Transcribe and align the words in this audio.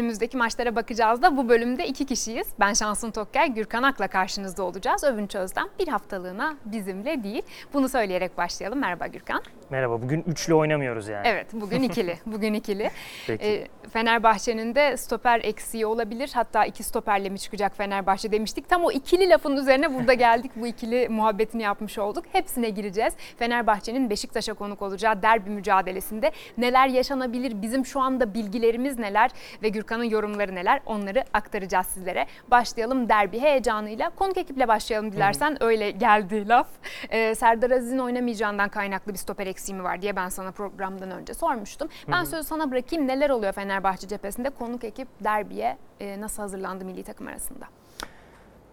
Önümüzdeki 0.00 0.36
maçlara 0.36 0.76
bakacağız 0.76 1.22
da 1.22 1.36
bu 1.36 1.48
bölümde 1.48 1.86
iki 1.86 2.06
kişiyiz. 2.06 2.46
Ben 2.60 2.72
Şansın 2.72 3.10
Tokker, 3.10 3.46
Gürkan 3.46 3.82
Ak'la 3.82 4.08
karşınızda 4.08 4.62
olacağız. 4.62 5.04
Övünç 5.04 5.34
Özden 5.34 5.68
bir 5.78 5.88
haftalığına 5.88 6.56
bizimle 6.64 7.22
değil. 7.22 7.42
Bunu 7.74 7.88
söyleyerek 7.88 8.38
başlayalım. 8.38 8.78
Merhaba 8.78 9.06
Gürkan. 9.06 9.42
Merhaba. 9.70 10.02
Bugün 10.02 10.22
üçlü 10.26 10.54
oynamıyoruz 10.54 11.08
yani. 11.08 11.28
Evet, 11.28 11.46
bugün 11.52 11.82
ikili. 11.82 12.18
Bugün 12.26 12.54
ikili. 12.54 12.90
Peki. 13.26 13.44
Ee, 13.44 13.66
Fenerbahçe'nin 13.92 14.74
de 14.74 14.96
stoper 14.96 15.40
eksiği 15.44 15.86
olabilir. 15.86 16.30
Hatta 16.34 16.64
iki 16.64 16.82
stoperle 16.82 17.28
mi 17.28 17.38
çıkacak 17.38 17.76
Fenerbahçe 17.76 18.32
demiştik. 18.32 18.68
Tam 18.68 18.84
o 18.84 18.90
ikili 18.90 19.28
lafın 19.28 19.56
üzerine 19.56 19.94
burada 19.94 20.14
geldik. 20.14 20.50
Bu 20.56 20.66
ikili 20.66 21.08
muhabbetini 21.08 21.62
yapmış 21.62 21.98
olduk. 21.98 22.24
Hepsine 22.32 22.70
gireceğiz. 22.70 23.14
Fenerbahçe'nin 23.38 24.10
Beşiktaş'a 24.10 24.54
konuk 24.54 24.82
olacağı 24.82 25.22
derbi 25.22 25.50
mücadelesinde 25.50 26.32
neler 26.58 26.88
yaşanabilir? 26.88 27.62
Bizim 27.62 27.86
şu 27.86 28.00
anda 28.00 28.34
bilgilerimiz 28.34 28.98
neler? 28.98 29.30
Ve 29.62 29.68
Gürkan'ın 29.68 30.04
yorumları 30.04 30.54
neler? 30.54 30.80
Onları 30.86 31.24
aktaracağız 31.34 31.86
sizlere. 31.86 32.26
Başlayalım 32.50 33.08
derbi 33.08 33.40
heyecanıyla. 33.40 34.10
Konuk 34.10 34.36
ekiple 34.36 34.68
başlayalım 34.68 35.12
dilersen. 35.12 35.62
Öyle 35.62 35.90
geldi 35.90 36.48
laf. 36.48 36.68
Ee, 37.10 37.34
Serdar 37.34 37.70
Aziz'in 37.70 37.98
oynamayacağından 37.98 38.68
kaynaklı 38.68 39.12
bir 39.12 39.18
stoper 39.18 39.46
eksiği 39.46 39.59
mi 39.68 39.84
var 39.84 40.02
diye 40.02 40.16
ben 40.16 40.28
sana 40.28 40.52
programdan 40.52 41.10
önce 41.10 41.34
sormuştum. 41.34 41.88
Ben 42.08 42.24
sözü 42.24 42.48
sana 42.48 42.70
bırakayım. 42.70 43.08
Neler 43.08 43.30
oluyor 43.30 43.52
Fenerbahçe 43.52 44.08
cephesinde? 44.08 44.50
Konuk 44.50 44.84
ekip 44.84 45.08
derbiye 45.24 45.76
e, 46.00 46.20
nasıl 46.20 46.42
hazırlandı 46.42 46.84
milli 46.84 47.02
takım 47.02 47.26
arasında? 47.26 47.66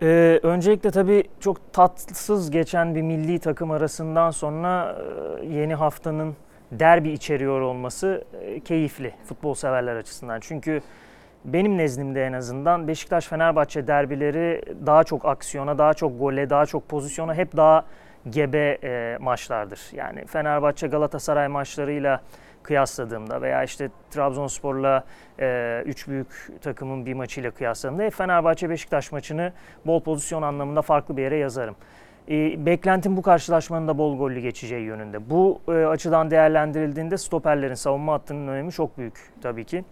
Ee, 0.02 0.40
öncelikle 0.44 0.92
tabii 0.92 1.24
çok 1.40 1.74
tatsız 1.74 2.52
geçen 2.52 2.96
bir 2.96 3.02
milli 3.02 3.40
takım 3.40 3.72
arasından 3.72 4.32
sonra 4.32 4.98
e, 5.42 5.46
yeni 5.46 5.76
haftanın 5.76 6.36
derbi 6.72 7.10
içeriyor 7.10 7.62
olması 7.62 8.24
e, 8.42 8.60
keyifli 8.60 9.14
futbol 9.26 9.54
severler 9.54 9.96
açısından. 9.96 10.40
Çünkü 10.40 10.82
benim 11.46 11.78
nezdimde 11.78 12.26
en 12.26 12.34
azından 12.34 12.88
Beşiktaş-Fenerbahçe 12.88 13.88
derbileri 13.88 14.62
daha 14.86 15.04
çok 15.04 15.26
aksiyona, 15.26 15.78
daha 15.78 15.94
çok 15.94 16.20
gole, 16.20 16.50
daha 16.50 16.66
çok 16.66 16.90
pozisyona 16.90 17.34
hep 17.34 17.58
daha 17.58 17.86
gebe 18.32 18.78
e, 18.84 19.18
maçlardır. 19.20 19.82
Yani 19.94 20.26
Fenerbahçe 20.26 20.88
Galatasaray 20.88 21.48
maçlarıyla 21.48 22.22
kıyasladığımda 22.64 23.42
veya 23.42 23.64
işte 23.64 23.90
Trabzonspor'la 24.12 25.04
e, 25.40 25.82
üç 25.86 26.08
büyük 26.08 26.62
takımın 26.62 27.06
bir 27.06 27.14
maçıyla 27.14 27.52
kıyasladığımda 27.52 28.04
hep 28.04 28.14
Fenerbahçe 28.14 28.70
Beşiktaş 28.70 29.12
maçını 29.12 29.54
bol 29.86 30.04
pozisyon 30.04 30.42
anlamında 30.42 30.82
farklı 30.82 31.18
bir 31.18 31.22
yere 31.22 31.38
yazarım. 31.38 31.76
E, 32.30 32.66
beklentim 32.66 33.18
bu 33.18 33.22
karşılaşmanın 33.22 33.88
da 33.88 33.98
bol 33.98 34.18
gollü 34.18 34.40
geçeceği 34.40 34.84
yönünde. 34.84 35.30
Bu 35.30 35.62
e, 35.68 35.72
açıdan 35.72 36.32
değerlendirildiğinde 36.32 37.18
stoperlerin 37.18 37.74
savunma 37.74 38.14
hattının 38.14 38.48
önemi 38.48 38.72
çok 38.72 38.98
büyük 38.98 39.20
tabii 39.42 39.66
ki. 39.66 39.84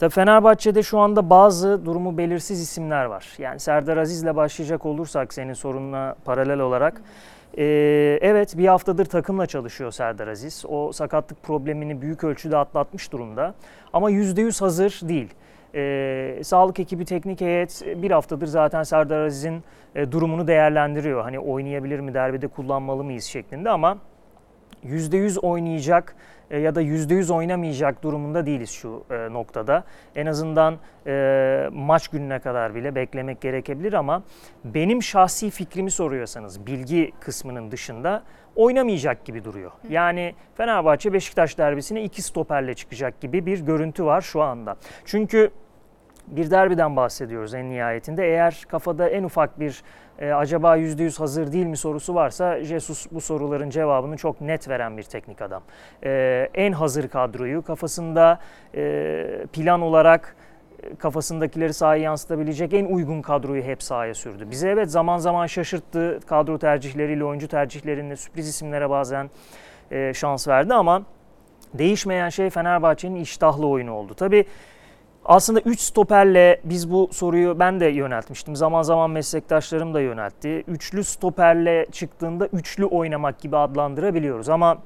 Tabii 0.00 0.10
Fenerbahçe'de 0.10 0.82
şu 0.82 0.98
anda 0.98 1.30
bazı 1.30 1.84
durumu 1.84 2.18
belirsiz 2.18 2.60
isimler 2.60 3.04
var. 3.04 3.26
Yani 3.38 3.60
Serdar 3.60 3.96
Aziz'le 3.96 4.36
başlayacak 4.36 4.86
olursak 4.86 5.34
senin 5.34 5.52
sorununa 5.52 6.16
paralel 6.24 6.58
olarak. 6.60 7.02
Ee, 7.58 8.18
evet 8.22 8.58
bir 8.58 8.66
haftadır 8.66 9.04
takımla 9.04 9.46
çalışıyor 9.46 9.90
Serdar 9.90 10.28
Aziz. 10.28 10.64
O 10.68 10.92
sakatlık 10.92 11.42
problemini 11.42 12.02
büyük 12.02 12.24
ölçüde 12.24 12.56
atlatmış 12.56 13.12
durumda. 13.12 13.54
Ama 13.92 14.10
%100 14.10 14.60
hazır 14.60 15.00
değil. 15.02 15.34
Ee, 15.74 16.40
sağlık 16.44 16.80
ekibi 16.80 17.04
teknik 17.04 17.40
heyet 17.40 17.82
bir 17.96 18.10
haftadır 18.10 18.46
zaten 18.46 18.82
Serdar 18.82 19.26
Aziz'in 19.26 19.62
e, 19.94 20.12
durumunu 20.12 20.46
değerlendiriyor. 20.46 21.22
Hani 21.22 21.38
oynayabilir 21.38 22.00
mi 22.00 22.14
derbide 22.14 22.48
kullanmalı 22.48 23.04
mıyız 23.04 23.24
şeklinde 23.24 23.70
ama 23.70 23.98
%100 24.84 25.38
oynayacak 25.38 26.16
e, 26.54 26.58
ya 26.60 26.74
da 26.74 26.82
%100 26.82 27.32
oynamayacak 27.32 28.02
durumunda 28.02 28.46
değiliz 28.46 28.70
şu 28.70 29.04
e, 29.10 29.32
noktada. 29.32 29.84
En 30.16 30.26
azından 30.26 30.78
e, 31.06 31.68
maç 31.72 32.08
gününe 32.08 32.38
kadar 32.38 32.74
bile 32.74 32.94
beklemek 32.94 33.40
gerekebilir 33.40 33.92
ama 33.92 34.22
benim 34.64 35.02
şahsi 35.02 35.50
fikrimi 35.50 35.90
soruyorsanız 35.90 36.66
bilgi 36.66 37.12
kısmının 37.20 37.70
dışında 37.70 38.22
oynamayacak 38.56 39.24
gibi 39.24 39.44
duruyor. 39.44 39.70
Yani 39.88 40.34
Fenerbahçe 40.54 41.12
Beşiktaş 41.12 41.58
derbisine 41.58 42.02
iki 42.02 42.22
stoperle 42.22 42.74
çıkacak 42.74 43.20
gibi 43.20 43.46
bir 43.46 43.60
görüntü 43.60 44.04
var 44.04 44.20
şu 44.20 44.42
anda. 44.42 44.76
Çünkü 45.04 45.50
bir 46.26 46.50
derbiden 46.50 46.96
bahsediyoruz 46.96 47.54
en 47.54 47.70
nihayetinde. 47.70 48.26
Eğer 48.26 48.64
kafada 48.68 49.08
en 49.08 49.24
ufak 49.24 49.60
bir 49.60 49.82
e, 50.18 50.32
acaba 50.32 50.76
%100 50.76 51.18
hazır 51.18 51.52
değil 51.52 51.66
mi 51.66 51.76
sorusu 51.76 52.14
varsa 52.14 52.64
Jesus 52.64 53.06
bu 53.10 53.20
soruların 53.20 53.70
cevabını 53.70 54.16
çok 54.16 54.40
net 54.40 54.68
veren 54.68 54.96
bir 54.96 55.02
teknik 55.02 55.42
adam. 55.42 55.62
E, 56.04 56.48
en 56.54 56.72
hazır 56.72 57.08
kadroyu 57.08 57.62
kafasında 57.62 58.38
e, 58.74 59.46
plan 59.52 59.80
olarak 59.80 60.36
e, 60.82 60.94
kafasındakileri 60.94 61.72
sahaya 61.74 62.02
yansıtabilecek 62.02 62.72
en 62.72 62.84
uygun 62.84 63.22
kadroyu 63.22 63.62
hep 63.62 63.82
sahaya 63.82 64.14
sürdü. 64.14 64.50
Bize 64.50 64.68
evet 64.68 64.90
zaman 64.90 65.18
zaman 65.18 65.46
şaşırttı 65.46 66.20
kadro 66.26 66.58
tercihleriyle, 66.58 67.24
oyuncu 67.24 67.48
tercihleriyle 67.48 68.16
sürpriz 68.16 68.48
isimlere 68.48 68.90
bazen 68.90 69.30
e, 69.90 70.14
şans 70.14 70.48
verdi 70.48 70.74
ama 70.74 71.02
değişmeyen 71.74 72.28
şey 72.28 72.50
Fenerbahçe'nin 72.50 73.14
iştahlı 73.14 73.66
oyunu 73.66 73.92
oldu. 73.92 74.14
Tabii 74.14 74.44
aslında 75.24 75.60
3 75.60 75.80
stoperle 75.80 76.60
biz 76.64 76.92
bu 76.92 77.08
soruyu 77.12 77.58
ben 77.58 77.80
de 77.80 77.86
yöneltmiştim. 77.86 78.56
Zaman 78.56 78.82
zaman 78.82 79.10
meslektaşlarım 79.10 79.94
da 79.94 80.00
yöneltti. 80.00 80.64
Üçlü 80.68 81.04
stoperle 81.04 81.86
çıktığında 81.92 82.46
üçlü 82.46 82.84
oynamak 82.84 83.40
gibi 83.40 83.56
adlandırabiliyoruz 83.56 84.48
ama 84.48 84.78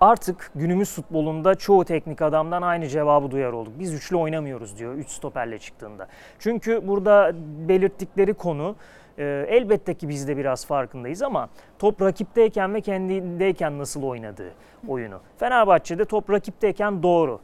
artık 0.00 0.50
günümüz 0.54 0.92
futbolunda 0.92 1.54
çoğu 1.54 1.84
teknik 1.84 2.22
adamdan 2.22 2.62
aynı 2.62 2.88
cevabı 2.88 3.30
duyar 3.30 3.52
olduk. 3.52 3.72
Biz 3.78 3.94
üçlü 3.94 4.16
oynamıyoruz 4.16 4.78
diyor 4.78 4.94
3 4.94 5.10
stoperle 5.10 5.58
çıktığında. 5.58 6.08
Çünkü 6.38 6.88
burada 6.88 7.32
belirttikleri 7.68 8.34
konu 8.34 8.76
e, 9.18 9.46
elbette 9.48 9.94
ki 9.94 10.08
biz 10.08 10.28
de 10.28 10.36
biraz 10.36 10.66
farkındayız 10.66 11.22
ama 11.22 11.48
top 11.78 12.02
rakipteyken 12.02 12.74
ve 12.74 12.80
kendindeyken 12.80 13.78
nasıl 13.78 14.02
oynadığı 14.02 14.52
oyunu. 14.88 15.20
Fenerbahçe'de 15.38 16.04
top 16.04 16.30
rakipteyken 16.30 17.02
doğru 17.02 17.40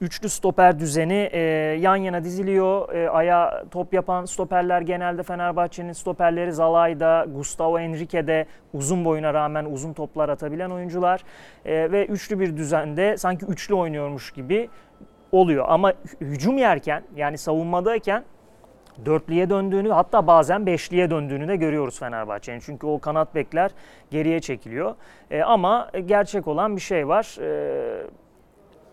üçlü 0.00 0.28
stoper 0.28 0.78
düzeni 0.78 1.28
e, 1.32 1.40
yan 1.80 1.96
yana 1.96 2.24
diziliyor. 2.24 2.94
E, 2.94 3.10
aya 3.10 3.64
top 3.70 3.94
yapan 3.94 4.24
stoperler 4.24 4.80
genelde 4.80 5.22
Fenerbahçe'nin 5.22 5.92
stoperleri 5.92 6.52
Zalai'da, 6.52 7.26
Gustavo 7.34 7.78
Henrique'de 7.78 8.46
uzun 8.72 9.04
boyuna 9.04 9.34
rağmen 9.34 9.64
uzun 9.64 9.92
toplar 9.92 10.28
atabilen 10.28 10.70
oyuncular. 10.70 11.24
E, 11.64 11.92
ve 11.92 12.06
üçlü 12.06 12.40
bir 12.40 12.56
düzende 12.56 13.16
sanki 13.16 13.46
üçlü 13.46 13.74
oynuyormuş 13.74 14.30
gibi 14.30 14.68
oluyor. 15.32 15.64
Ama 15.68 15.92
hücum 16.20 16.58
yerken 16.58 17.02
yani 17.16 17.38
savunmadayken 17.38 18.24
dörtlüye 19.06 19.50
döndüğünü 19.50 19.90
hatta 19.90 20.26
bazen 20.26 20.66
beşliye 20.66 21.10
döndüğünü 21.10 21.48
de 21.48 21.56
görüyoruz 21.56 21.98
Fenerbahçe'nin. 21.98 22.60
Çünkü 22.60 22.86
o 22.86 22.98
kanat 22.98 23.34
bekler 23.34 23.70
geriye 24.10 24.40
çekiliyor. 24.40 24.94
E, 25.30 25.42
ama 25.42 25.90
gerçek 26.06 26.48
olan 26.48 26.76
bir 26.76 26.80
şey 26.80 27.08
var. 27.08 27.36
E, 27.40 28.06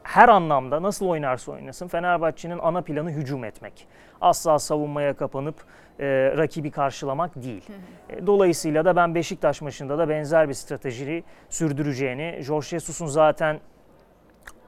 her 0.07 0.29
anlamda 0.29 0.81
nasıl 0.81 1.06
oynarsa 1.07 1.51
oynasın 1.51 1.88
Fenerbahçe'nin 1.88 2.59
ana 2.59 2.81
planı 2.81 3.12
hücum 3.12 3.44
etmek. 3.44 3.88
Asla 4.22 4.59
savunmaya 4.59 5.13
kapanıp 5.13 5.56
e, 6.00 6.06
rakibi 6.38 6.72
karşılamak 6.72 7.35
değil. 7.35 7.63
E, 8.09 8.28
dolayısıyla 8.28 8.85
da 8.85 8.95
ben 8.95 9.16
Beşiktaş 9.16 9.62
maçında 9.62 9.97
da 9.97 10.09
benzer 10.09 10.50
bir 10.50 10.53
stratejiyi 10.53 11.23
sürdüreceğini, 11.50 12.40
Jorge 12.41 12.68
Jesus'un 12.68 13.06
zaten 13.06 13.59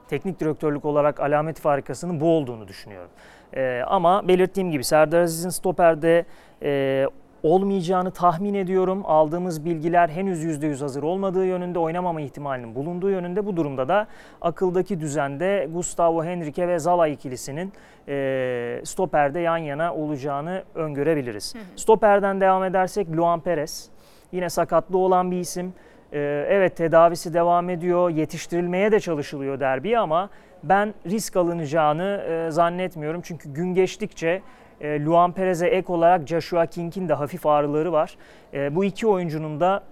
teknik 0.08 0.40
direktörlük 0.40 0.84
olarak 0.84 1.20
alamet 1.20 1.60
farikasının 1.60 2.20
bu 2.20 2.28
olduğunu 2.28 2.68
düşünüyorum. 2.68 3.10
E, 3.54 3.82
ama 3.86 4.28
belirttiğim 4.28 4.70
gibi 4.70 4.84
Serdar 4.84 5.20
Aziz'in 5.20 5.50
stoperde 5.50 6.24
e, 6.62 7.06
olmayacağını 7.42 8.10
tahmin 8.10 8.54
ediyorum. 8.54 9.02
Aldığımız 9.04 9.64
bilgiler 9.64 10.08
henüz 10.08 10.44
%100 10.44 10.80
hazır 10.80 11.02
olmadığı 11.02 11.46
yönünde, 11.46 11.78
oynamama 11.78 12.20
ihtimalinin 12.20 12.74
bulunduğu 12.74 13.10
yönünde. 13.10 13.46
Bu 13.46 13.56
durumda 13.56 13.88
da 13.88 14.06
akıldaki 14.40 15.00
düzende 15.00 15.68
Gustavo 15.72 16.24
Henrique 16.24 16.68
ve 16.68 16.78
Zala 16.78 17.08
ikilisinin 17.08 17.72
e, 18.08 18.80
stoperde 18.84 19.40
yan 19.40 19.56
yana 19.56 19.94
olacağını 19.94 20.62
öngörebiliriz. 20.74 21.54
Hı 21.54 21.58
hı. 21.58 21.62
Stoperden 21.76 22.40
devam 22.40 22.64
edersek 22.64 23.16
Luan 23.16 23.40
Perez. 23.40 23.88
Yine 24.32 24.50
sakatlı 24.50 24.98
olan 24.98 25.30
bir 25.30 25.38
isim. 25.38 25.74
E, 26.12 26.18
evet 26.48 26.76
tedavisi 26.76 27.34
devam 27.34 27.70
ediyor, 27.70 28.10
yetiştirilmeye 28.10 28.92
de 28.92 29.00
çalışılıyor 29.00 29.60
derbi 29.60 29.98
ama 29.98 30.30
ben 30.62 30.94
risk 31.06 31.36
alınacağını 31.36 32.24
e, 32.28 32.50
zannetmiyorum. 32.50 33.20
Çünkü 33.20 33.52
gün 33.52 33.74
geçtikçe 33.74 34.42
e, 34.80 35.04
Luan 35.04 35.32
Perez'e 35.32 35.66
ek 35.66 35.92
olarak 35.92 36.28
Joshua 36.28 36.66
King'in 36.66 37.08
de 37.08 37.14
hafif 37.14 37.46
ağrıları 37.46 37.92
var. 37.92 38.16
E, 38.54 38.74
bu 38.74 38.84
iki 38.84 39.06
oyuncunun 39.06 39.60
da 39.60 39.82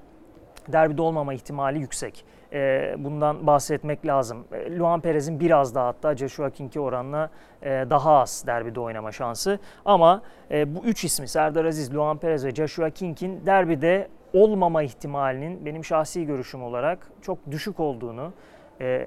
derbide 0.68 1.02
olmama 1.02 1.34
ihtimali 1.34 1.78
yüksek. 1.78 2.24
E, 2.52 2.94
bundan 2.98 3.46
bahsetmek 3.46 4.06
lazım. 4.06 4.44
Luan 4.78 5.00
Perez'in 5.00 5.40
biraz 5.40 5.74
daha 5.74 5.86
hatta 5.86 6.16
Joshua 6.16 6.50
King'e 6.50 6.80
oranla 6.80 7.30
daha 7.64 8.18
az 8.18 8.44
derbide 8.46 8.80
oynama 8.80 9.12
şansı. 9.12 9.58
Ama 9.84 10.22
bu 10.50 10.84
üç 10.84 11.04
ismi 11.04 11.28
Serdar 11.28 11.64
Aziz, 11.64 11.94
Luan 11.94 12.18
Perez 12.18 12.44
ve 12.44 12.50
Joshua 12.50 12.90
King'in 12.90 13.46
derbide 13.46 14.08
olmama 14.32 14.82
ihtimalinin 14.82 15.66
benim 15.66 15.84
şahsi 15.84 16.26
görüşüm 16.26 16.62
olarak 16.62 17.10
çok 17.22 17.38
düşük 17.50 17.80
olduğunu, 17.80 18.32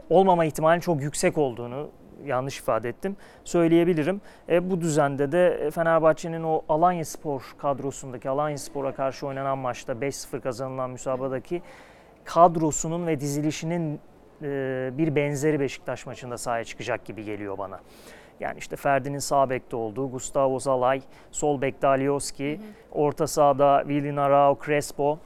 olmama 0.09 0.45
ihtimalinin 0.45 0.81
çok 0.81 1.01
yüksek 1.01 1.37
olduğunu 1.37 1.89
yanlış 2.25 2.59
ifade 2.59 2.89
ettim. 2.89 3.15
Söyleyebilirim. 3.43 4.21
E, 4.49 4.71
bu 4.71 4.81
düzende 4.81 5.31
de 5.31 5.71
Fenerbahçe'nin 5.71 6.43
o 6.43 6.61
Alanya 6.69 7.05
Spor 7.05 7.55
kadrosundaki 7.57 8.29
Alanya 8.29 8.57
Spor'a 8.57 8.95
karşı 8.95 9.27
oynanan 9.27 9.57
maçta 9.57 9.93
5-0 9.93 10.41
kazanılan 10.41 10.89
müsabadaki 10.89 11.61
kadrosunun 12.23 13.07
ve 13.07 13.19
dizilişinin 13.19 13.99
e, 14.41 14.89
bir 14.93 15.15
benzeri 15.15 15.59
Beşiktaş 15.59 16.05
maçında 16.05 16.37
sahaya 16.37 16.63
çıkacak 16.63 17.05
gibi 17.05 17.23
geliyor 17.23 17.57
bana. 17.57 17.79
Yani 18.39 18.57
işte 18.57 18.75
Ferdi'nin 18.75 19.19
sağ 19.19 19.49
bekte 19.49 19.75
olduğu 19.75 20.11
Gustavo 20.11 20.59
Zalay, 20.59 21.01
sol 21.31 21.61
bekte 21.61 21.87
Alioski, 21.87 22.61
orta 22.91 23.27
sahada 23.27 23.83
Willian 23.87 24.15
Arao, 24.15 24.59
Crespo, 24.65 25.19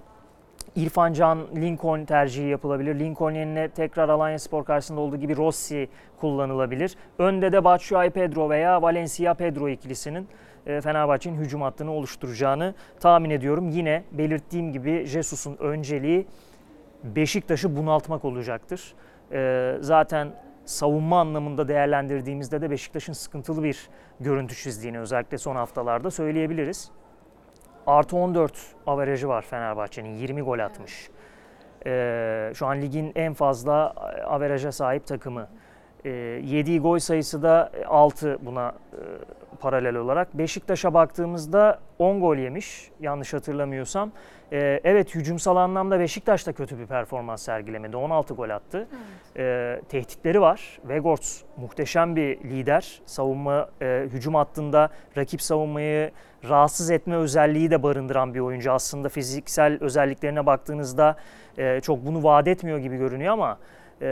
İrfan 0.76 1.14
Can, 1.14 1.40
Lincoln 1.56 2.06
tercihi 2.06 2.48
yapılabilir. 2.48 3.00
Lincoln 3.00 3.32
yerine 3.32 3.70
tekrar 3.70 4.10
Alanya 4.10 4.40
Spor 4.40 4.66
karşısında 4.66 5.02
olduğu 5.02 5.18
gibi 5.18 5.38
Rossi 5.38 5.90
kullanılabilir. 6.20 6.96
Önde 7.20 7.52
de 7.52 7.64
Batshuayi 7.64 8.10
Pedro 8.10 8.50
veya 8.50 8.82
Valencia 8.82 9.34
Pedro 9.34 9.70
ikilisinin 9.70 10.28
e, 10.66 10.82
Fenerbahçe'nin 10.82 11.38
hücum 11.38 11.62
hattını 11.62 11.92
oluşturacağını 11.92 12.74
tahmin 13.00 13.30
ediyorum. 13.30 13.70
Yine 13.70 14.04
belirttiğim 14.12 14.72
gibi 14.72 15.06
Jesus'un 15.06 15.58
önceliği 15.58 16.28
Beşiktaş'ı 17.04 17.76
bunaltmak 17.78 18.26
olacaktır. 18.26 18.94
E, 19.32 19.72
zaten 19.82 20.32
savunma 20.66 21.20
anlamında 21.20 21.68
değerlendirdiğimizde 21.68 22.62
de 22.62 22.70
Beşiktaş'ın 22.70 23.14
sıkıntılı 23.14 23.64
bir 23.64 23.90
görüntü 24.20 24.56
çizdiğini 24.56 25.00
özellikle 25.00 25.38
son 25.38 25.56
haftalarda 25.56 26.12
söyleyebiliriz. 26.12 26.92
Artı 27.88 28.18
14 28.18 28.54
averajı 28.88 29.28
var 29.28 29.42
Fenerbahçe'nin 29.42 30.14
20 30.14 30.42
gol 30.42 30.60
atmış. 30.60 31.10
Ee, 31.86 32.52
şu 32.56 32.66
an 32.68 32.82
ligin 32.82 33.12
en 33.16 33.34
fazla 33.34 33.94
averaja 34.26 34.72
sahip 34.72 35.08
takımı. 35.08 35.48
Ee, 36.06 36.10
yediği 36.44 36.80
gol 36.80 37.00
sayısı 37.00 37.44
da 37.44 37.72
6 37.88 38.38
buna 38.42 38.70
e, 38.94 39.00
paralel 39.66 39.96
olarak. 39.96 40.38
Beşiktaş'a 40.38 40.94
baktığımızda 40.94 41.80
10 42.00 42.20
gol 42.20 42.38
yemiş 42.38 42.92
yanlış 43.00 43.34
hatırlamıyorsam. 43.34 44.12
Ee, 44.52 44.80
evet 44.84 45.16
hücumsal 45.16 45.56
anlamda 45.56 46.00
Beşiktaş 46.00 46.48
da 46.48 46.54
kötü 46.54 46.80
bir 46.80 46.86
performans 46.86 47.42
sergilemedi. 47.42 47.98
16 47.98 48.34
gol 48.34 48.50
attı. 48.50 48.88
Ee, 49.38 49.82
tehditleri 49.90 50.42
var. 50.42 50.80
Vegorts 50.84 51.42
muhteşem 51.58 52.16
bir 52.16 52.38
lider. 52.38 53.02
Savunma, 53.06 53.70
e, 53.82 54.06
hücum 54.14 54.36
hattında 54.36 54.90
rakip 55.18 55.42
savunmayı 55.42 56.12
rahatsız 56.50 56.92
etme 56.92 57.16
özelliği 57.16 57.72
de 57.72 57.84
barındıran 57.84 58.34
bir 58.34 58.40
oyuncu. 58.40 58.72
Aslında 58.72 59.10
fiziksel 59.10 59.78
özelliklerine 59.82 60.46
baktığınızda 60.46 61.16
e, 61.58 61.82
çok 61.82 62.06
bunu 62.06 62.24
vaat 62.24 62.48
etmiyor 62.48 62.78
gibi 62.78 62.98
görünüyor 62.98 63.34
ama 63.34 63.58
e, 64.02 64.06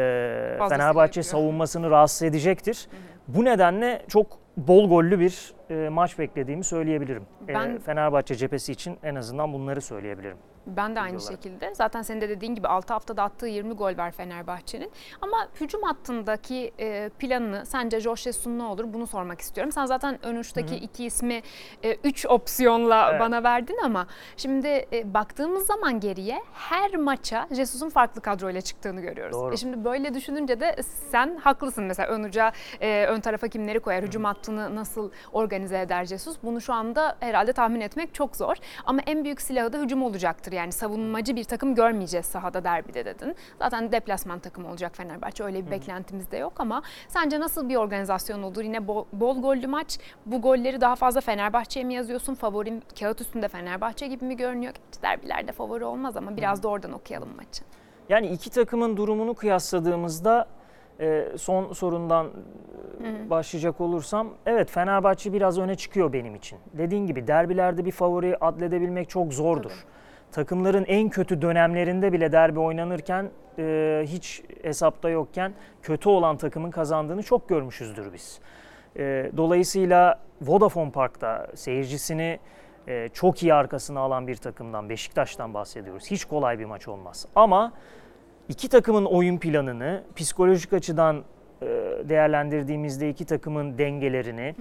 Fenerbahçe 0.69 1.19
yapıyor. 1.19 1.23
savunmasını 1.23 1.89
rahatsız 1.89 2.23
edecektir. 2.23 2.87
Bu 3.27 3.45
nedenle 3.45 4.01
çok 4.07 4.42
bol 4.57 4.89
gollü 4.89 5.19
bir 5.19 5.53
e, 5.73 5.89
maç 5.89 6.19
beklediğimi 6.19 6.63
söyleyebilirim. 6.63 7.23
E, 7.47 7.53
Ben- 7.53 7.79
Fenerbahçe 7.79 8.35
cephesi 8.35 8.71
için 8.71 8.97
en 9.03 9.15
azından 9.15 9.53
bunları 9.53 9.81
söyleyebilirim. 9.81 10.37
Ben 10.67 10.95
de 10.95 10.99
aynı 10.99 11.17
olarak. 11.17 11.31
şekilde. 11.31 11.75
Zaten 11.75 12.01
senin 12.01 12.21
de 12.21 12.29
dediğin 12.29 12.55
gibi 12.55 12.67
6 12.67 12.93
haftada 12.93 13.23
attığı 13.23 13.47
20 13.47 13.73
gol 13.73 13.97
var 13.97 14.11
Fenerbahçe'nin. 14.11 14.91
Ama 15.21 15.47
hücum 15.61 15.81
hattındaki 15.83 16.71
e, 16.79 17.09
planını 17.19 17.65
sence 17.65 17.99
Jorge 17.99 18.21
Jesus'un 18.21 18.59
ne 18.59 18.63
olur 18.63 18.93
bunu 18.93 19.07
sormak 19.07 19.41
istiyorum. 19.41 19.71
Sen 19.71 19.85
zaten 19.85 20.25
ön 20.25 20.35
uçtaki 20.35 20.75
iki 20.75 21.05
ismi 21.05 21.41
3 22.03 22.25
opsiyonla 22.25 23.09
Evet. 23.11 23.19
bana 23.21 23.43
verdin 23.43 23.77
ama 23.83 24.07
şimdi 24.37 24.67
e, 24.93 25.13
baktığımız 25.13 25.65
zaman 25.65 25.99
geriye 25.99 26.39
her 26.53 26.95
maça 26.95 27.47
Jesus'un 27.51 27.89
farklı 27.89 28.21
kadroyla 28.21 28.61
çıktığını 28.61 29.01
görüyoruz. 29.01 29.33
Doğru. 29.37 29.53
E 29.53 29.57
şimdi 29.57 29.85
böyle 29.85 30.13
düşününce 30.13 30.59
de 30.59 30.75
sen 31.11 31.37
haklısın. 31.37 31.83
Mesela 31.83 32.09
ön 32.09 32.23
uca, 32.23 32.51
e, 32.81 33.05
ön 33.05 33.19
tarafa 33.19 33.47
kimleri 33.47 33.79
koyar, 33.79 34.03
hücum 34.03 34.23
hattını 34.23 34.75
nasıl 34.75 35.11
organize 35.31 35.62
eder 35.71 36.05
Jesus? 36.05 36.37
Bunu 36.43 36.61
şu 36.61 36.73
anda 36.73 37.17
herhalde 37.19 37.53
tahmin 37.53 37.81
etmek 37.81 38.13
çok 38.13 38.35
zor. 38.35 38.55
Ama 38.85 39.01
en 39.05 39.23
büyük 39.23 39.41
silahı 39.41 39.73
da 39.73 39.77
hücum 39.77 40.03
olacaktır. 40.03 40.51
Yani 40.51 40.71
savunmacı 40.71 41.35
bir 41.35 41.43
takım 41.43 41.75
görmeyeceğiz 41.75 42.25
sahada 42.25 42.63
derbide 42.63 43.05
dedin. 43.05 43.35
Zaten 43.59 43.91
deplasman 43.91 44.39
takımı 44.39 44.69
olacak 44.69 44.95
Fenerbahçe. 44.95 45.43
Öyle 45.43 45.65
bir 45.65 45.71
beklentimiz 45.71 46.31
de 46.31 46.37
yok 46.37 46.53
ama 46.59 46.81
sence 47.07 47.39
nasıl 47.39 47.69
bir 47.69 47.75
organizasyon 47.75 48.43
olur? 48.43 48.63
Yine 48.63 48.87
bol, 48.87 49.05
bol 49.13 49.41
gollü 49.41 49.67
maç. 49.67 49.99
Bu 50.25 50.41
golleri 50.41 50.81
daha 50.81 50.95
fazla 50.95 51.21
Fenerbahçe'ye 51.21 51.85
mi 51.85 51.93
yazıyorsun? 51.93 52.35
Favorim 52.35 52.81
kağıt 52.99 53.21
üstünde 53.21 53.47
Fenerbahçe 53.47 54.07
gibi 54.07 54.25
mi 54.25 54.37
görünüyor? 54.37 54.73
Derbilerde 55.01 55.51
favori 55.51 55.85
olmaz 55.85 56.17
ama 56.17 56.37
biraz 56.37 56.63
da 56.63 56.67
oradan 56.67 56.93
okuyalım 56.93 57.35
maçı. 57.35 57.63
Yani 58.09 58.27
iki 58.27 58.49
takımın 58.49 58.97
durumunu 58.97 59.33
kıyasladığımızda 59.33 60.47
e, 61.03 61.37
son 61.37 61.73
sorundan 61.73 62.27
e, 63.03 63.29
başlayacak 63.29 63.81
olursam 63.81 64.29
evet 64.45 64.71
Fenerbahçe 64.71 65.33
biraz 65.33 65.59
öne 65.59 65.75
çıkıyor 65.75 66.13
benim 66.13 66.35
için. 66.35 66.59
Dediğin 66.73 67.07
gibi 67.07 67.27
derbilerde 67.27 67.85
bir 67.85 67.91
favori 67.91 68.37
adledebilmek 68.37 69.09
çok 69.09 69.33
zordur. 69.33 69.85
Takımların 70.31 70.85
en 70.87 71.09
kötü 71.09 71.41
dönemlerinde 71.41 72.13
bile 72.13 72.31
derbi 72.31 72.59
oynanırken 72.59 73.29
e, 73.59 74.03
hiç 74.07 74.43
hesapta 74.61 75.09
yokken 75.09 75.53
kötü 75.81 76.09
olan 76.09 76.37
takımın 76.37 76.71
kazandığını 76.71 77.23
çok 77.23 77.49
görmüşüzdür 77.49 78.13
biz. 78.13 78.39
E, 78.97 79.31
dolayısıyla 79.37 80.19
Vodafone 80.41 80.91
Park'ta 80.91 81.47
seyircisini 81.55 82.39
e, 82.87 83.09
çok 83.13 83.43
iyi 83.43 83.53
arkasına 83.53 83.99
alan 83.99 84.27
bir 84.27 84.35
takımdan 84.35 84.89
Beşiktaş'tan 84.89 85.53
bahsediyoruz. 85.53 86.11
Hiç 86.11 86.25
kolay 86.25 86.59
bir 86.59 86.65
maç 86.65 86.87
olmaz. 86.87 87.25
Ama 87.35 87.73
iki 88.49 88.69
takımın 88.69 89.05
oyun 89.05 89.37
planını 89.37 90.03
psikolojik 90.15 90.73
açıdan 90.73 91.23
e, 91.61 91.65
değerlendirdiğimizde 92.09 93.09
iki 93.09 93.25
takımın 93.25 93.77
dengelerini, 93.77 94.55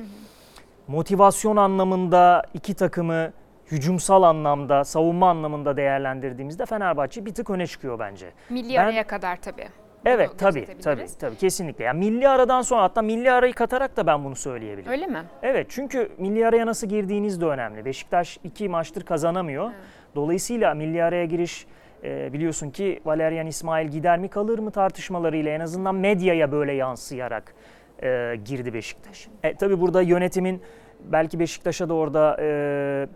motivasyon 0.88 1.56
anlamında 1.56 2.42
iki 2.54 2.74
takımı 2.74 3.32
hücumsal 3.70 4.22
anlamda, 4.22 4.84
savunma 4.84 5.30
anlamında 5.30 5.76
değerlendirdiğimizde 5.76 6.66
Fenerbahçe 6.66 7.26
bir 7.26 7.34
tık 7.34 7.50
öne 7.50 7.66
çıkıyor 7.66 7.98
bence. 7.98 8.32
Milli 8.50 8.74
Ben- 8.74 8.84
araya 8.84 9.06
kadar 9.06 9.36
tabii. 9.36 9.68
Evet 10.04 10.30
tabii 10.38 10.66
tabii 10.82 11.06
tabii 11.20 11.36
kesinlikle. 11.36 11.84
Yani 11.84 11.98
milli 11.98 12.28
aradan 12.28 12.62
sonra 12.62 12.82
hatta 12.82 13.02
milli 13.02 13.32
arayı 13.32 13.52
katarak 13.52 13.96
da 13.96 14.06
ben 14.06 14.24
bunu 14.24 14.36
söyleyebilirim. 14.36 14.92
Öyle 14.92 15.06
mi? 15.06 15.22
Evet 15.42 15.66
çünkü 15.70 16.12
milli 16.18 16.46
araya 16.46 16.66
nasıl 16.66 16.86
girdiğiniz 16.86 17.40
de 17.40 17.44
önemli. 17.46 17.84
Beşiktaş 17.84 18.38
iki 18.44 18.68
maçtır 18.68 19.02
kazanamıyor. 19.02 19.70
Dolayısıyla 20.14 20.74
milli 20.74 21.04
araya 21.04 21.24
giriş 21.24 21.66
e, 22.04 22.32
biliyorsun 22.32 22.70
ki 22.70 23.00
Valerian 23.04 23.46
İsmail 23.46 23.88
gider 23.88 24.18
mi 24.18 24.28
kalır 24.28 24.58
mı 24.58 24.70
tartışmalarıyla 24.70 25.52
en 25.52 25.60
azından 25.60 25.94
medyaya 25.94 26.52
böyle 26.52 26.72
yansıyarak 26.72 27.54
e, 28.02 28.36
girdi 28.44 28.74
Beşiktaş. 28.74 29.28
E, 29.42 29.54
tabii 29.56 29.80
burada 29.80 30.02
yönetimin 30.02 30.62
belki 31.04 31.38
Beşiktaş'a 31.38 31.88
da 31.88 31.94
orada 31.94 32.36
e, 32.40 33.08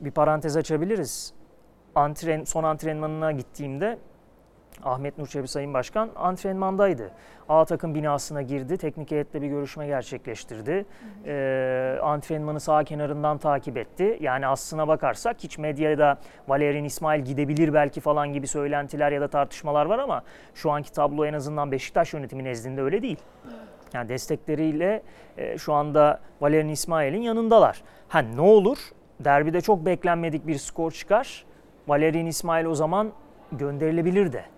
bir 0.00 0.10
parantez 0.10 0.56
açabiliriz. 0.56 1.34
Antren, 1.94 2.44
son 2.44 2.64
antrenmanına 2.64 3.32
gittiğimde 3.32 3.98
Ahmet 4.82 5.18
Nur 5.18 5.26
Çebi 5.26 5.48
Sayın 5.48 5.74
Başkan 5.74 6.10
antrenmandaydı. 6.16 7.10
A 7.48 7.64
takım 7.64 7.94
binasına 7.94 8.42
girdi. 8.42 8.76
Teknik 8.76 9.10
heyetle 9.10 9.42
bir 9.42 9.46
görüşme 9.46 9.86
gerçekleştirdi. 9.86 10.86
Ee, 11.26 11.98
antrenmanı 12.02 12.60
sağ 12.60 12.84
kenarından 12.84 13.38
takip 13.38 13.76
etti. 13.76 14.18
Yani 14.20 14.46
aslına 14.46 14.88
bakarsak 14.88 15.36
hiç 15.40 15.58
medyada 15.58 16.18
Valerian 16.48 16.84
İsmail 16.84 17.24
gidebilir 17.24 17.74
belki 17.74 18.00
falan 18.00 18.32
gibi 18.32 18.46
söylentiler 18.46 19.12
ya 19.12 19.20
da 19.20 19.28
tartışmalar 19.28 19.86
var 19.86 19.98
ama 19.98 20.22
şu 20.54 20.70
anki 20.70 20.92
tablo 20.92 21.24
en 21.24 21.32
azından 21.32 21.72
Beşiktaş 21.72 22.14
yönetimi 22.14 22.44
nezdinde 22.44 22.82
öyle 22.82 23.02
değil. 23.02 23.18
Yani 23.94 24.08
destekleriyle 24.08 25.02
e, 25.36 25.58
şu 25.58 25.72
anda 25.72 26.20
Valerian 26.40 26.68
İsmail'in 26.68 27.22
yanındalar. 27.22 27.82
Ha 28.08 28.18
ne 28.18 28.40
olur? 28.40 28.78
Derbide 29.20 29.60
çok 29.60 29.86
beklenmedik 29.86 30.46
bir 30.46 30.58
skor 30.58 30.90
çıkar. 30.90 31.44
Valerian 31.88 32.26
İsmail 32.26 32.64
o 32.64 32.74
zaman 32.74 33.12
gönderilebilir 33.52 34.32
de. 34.32 34.53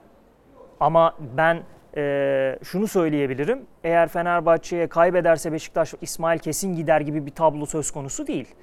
Ama 0.81 1.15
ben 1.37 1.63
e, 1.97 2.59
şunu 2.63 2.89
söyleyebilirim. 2.89 3.67
Eğer 3.85 4.09
Fenerbahçe'ye 4.09 4.87
kaybederse 4.87 5.53
Beşiktaş 5.53 5.95
İsmail 6.01 6.39
kesin 6.39 6.77
gider 6.77 7.01
gibi 7.01 7.27
bir 7.27 7.31
tablo 7.31 7.67
söz 7.67 7.91
konusu 7.91 8.27
değil. 8.27 8.55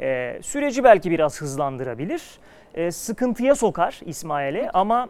E, 0.00 0.38
süreci 0.42 0.84
belki 0.84 1.10
biraz 1.10 1.40
hızlandırabilir. 1.40 2.22
E, 2.74 2.90
sıkıntıya 2.90 3.54
sokar 3.54 4.00
İsmail'i 4.04 4.70
ama 4.70 5.08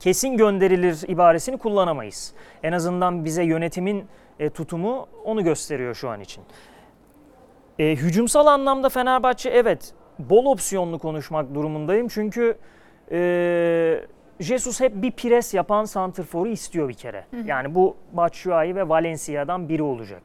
kesin 0.00 0.36
gönderilir 0.36 1.08
ibaresini 1.08 1.58
kullanamayız. 1.58 2.34
En 2.62 2.72
azından 2.72 3.24
bize 3.24 3.44
yönetimin 3.44 4.06
e, 4.38 4.50
tutumu 4.50 5.08
onu 5.24 5.44
gösteriyor 5.44 5.94
şu 5.94 6.08
an 6.08 6.20
için. 6.20 6.44
E, 7.78 7.90
hücumsal 7.90 8.46
anlamda 8.46 8.88
Fenerbahçe 8.88 9.50
evet 9.50 9.94
bol 10.18 10.44
opsiyonlu 10.44 10.98
konuşmak 10.98 11.54
durumundayım. 11.54 12.08
Çünkü 12.08 12.58
e, 13.10 14.00
Jesus 14.40 14.80
hep 14.80 15.02
bir 15.02 15.10
pres 15.10 15.54
yapan 15.54 15.84
santrforu 15.84 16.48
istiyor 16.48 16.88
bir 16.88 16.94
kere. 16.94 17.24
Yani 17.44 17.74
bu 17.74 17.96
Batshuayi 18.12 18.76
ve 18.76 18.88
Valencia'dan 18.88 19.68
biri 19.68 19.82
olacak. 19.82 20.22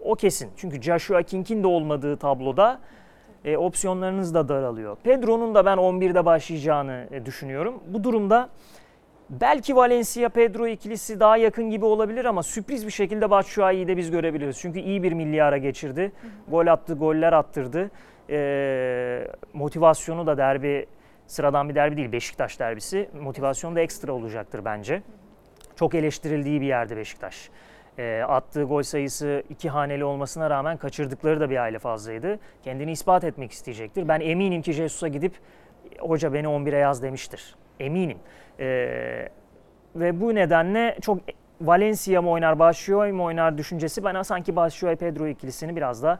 O 0.00 0.14
kesin. 0.14 0.50
Çünkü 0.56 0.82
Joshua 0.82 1.22
King'in 1.22 1.62
de 1.62 1.66
olmadığı 1.66 2.16
tabloda 2.16 2.80
e, 3.44 3.56
opsiyonlarınız 3.56 4.34
da 4.34 4.48
daralıyor. 4.48 4.96
Pedro'nun 4.96 5.54
da 5.54 5.64
ben 5.64 5.76
11'de 5.76 6.24
başlayacağını 6.24 7.06
e, 7.10 7.26
düşünüyorum. 7.26 7.82
Bu 7.86 8.04
durumda 8.04 8.48
Belki 9.30 9.76
Valencia 9.76 10.28
Pedro 10.28 10.66
ikilisi 10.66 11.20
daha 11.20 11.36
yakın 11.36 11.70
gibi 11.70 11.84
olabilir 11.84 12.24
ama 12.24 12.42
sürpriz 12.42 12.86
bir 12.86 12.92
şekilde 12.92 13.30
Batshuayi'yi 13.30 13.88
de 13.88 13.96
biz 13.96 14.10
görebiliriz. 14.10 14.58
Çünkü 14.58 14.78
iyi 14.78 15.02
bir 15.02 15.12
milli 15.12 15.42
ara 15.42 15.58
geçirdi. 15.58 16.12
Gol 16.48 16.66
attı, 16.66 16.94
goller 16.94 17.32
attırdı. 17.32 17.90
Ee, 18.30 19.26
motivasyonu 19.52 20.26
da 20.26 20.38
derbi 20.38 20.86
sıradan 21.30 21.68
bir 21.68 21.74
derbi 21.74 21.96
değil 21.96 22.12
Beşiktaş 22.12 22.60
derbisi. 22.60 23.10
Motivasyonu 23.20 23.76
da 23.76 23.80
ekstra 23.80 24.12
olacaktır 24.12 24.64
bence. 24.64 25.02
Çok 25.76 25.94
eleştirildiği 25.94 26.60
bir 26.60 26.66
yerde 26.66 26.96
Beşiktaş. 26.96 27.50
E, 27.98 28.22
attığı 28.28 28.62
gol 28.62 28.82
sayısı 28.82 29.42
iki 29.48 29.68
haneli 29.68 30.04
olmasına 30.04 30.50
rağmen 30.50 30.76
kaçırdıkları 30.76 31.40
da 31.40 31.50
bir 31.50 31.56
aile 31.56 31.78
fazlaydı. 31.78 32.38
Kendini 32.62 32.92
ispat 32.92 33.24
etmek 33.24 33.52
isteyecektir. 33.52 34.08
Ben 34.08 34.20
eminim 34.20 34.62
ki 34.62 34.72
Jesus'a 34.72 35.08
gidip 35.08 35.34
hoca 35.98 36.32
beni 36.32 36.46
11'e 36.46 36.78
yaz 36.78 37.02
demiştir. 37.02 37.56
Eminim. 37.80 38.18
E, 38.60 38.66
ve 39.96 40.20
bu 40.20 40.34
nedenle 40.34 40.96
çok 41.02 41.18
Valencia 41.60 42.22
mı 42.22 42.30
oynar, 42.30 42.58
Batshuayi 42.58 43.12
mi 43.12 43.22
oynar 43.22 43.58
düşüncesi 43.58 44.04
bana 44.04 44.24
sanki 44.24 44.56
Batshuayi 44.56 44.96
Pedro 44.96 45.26
ikilisini 45.26 45.76
biraz 45.76 46.02
da 46.02 46.18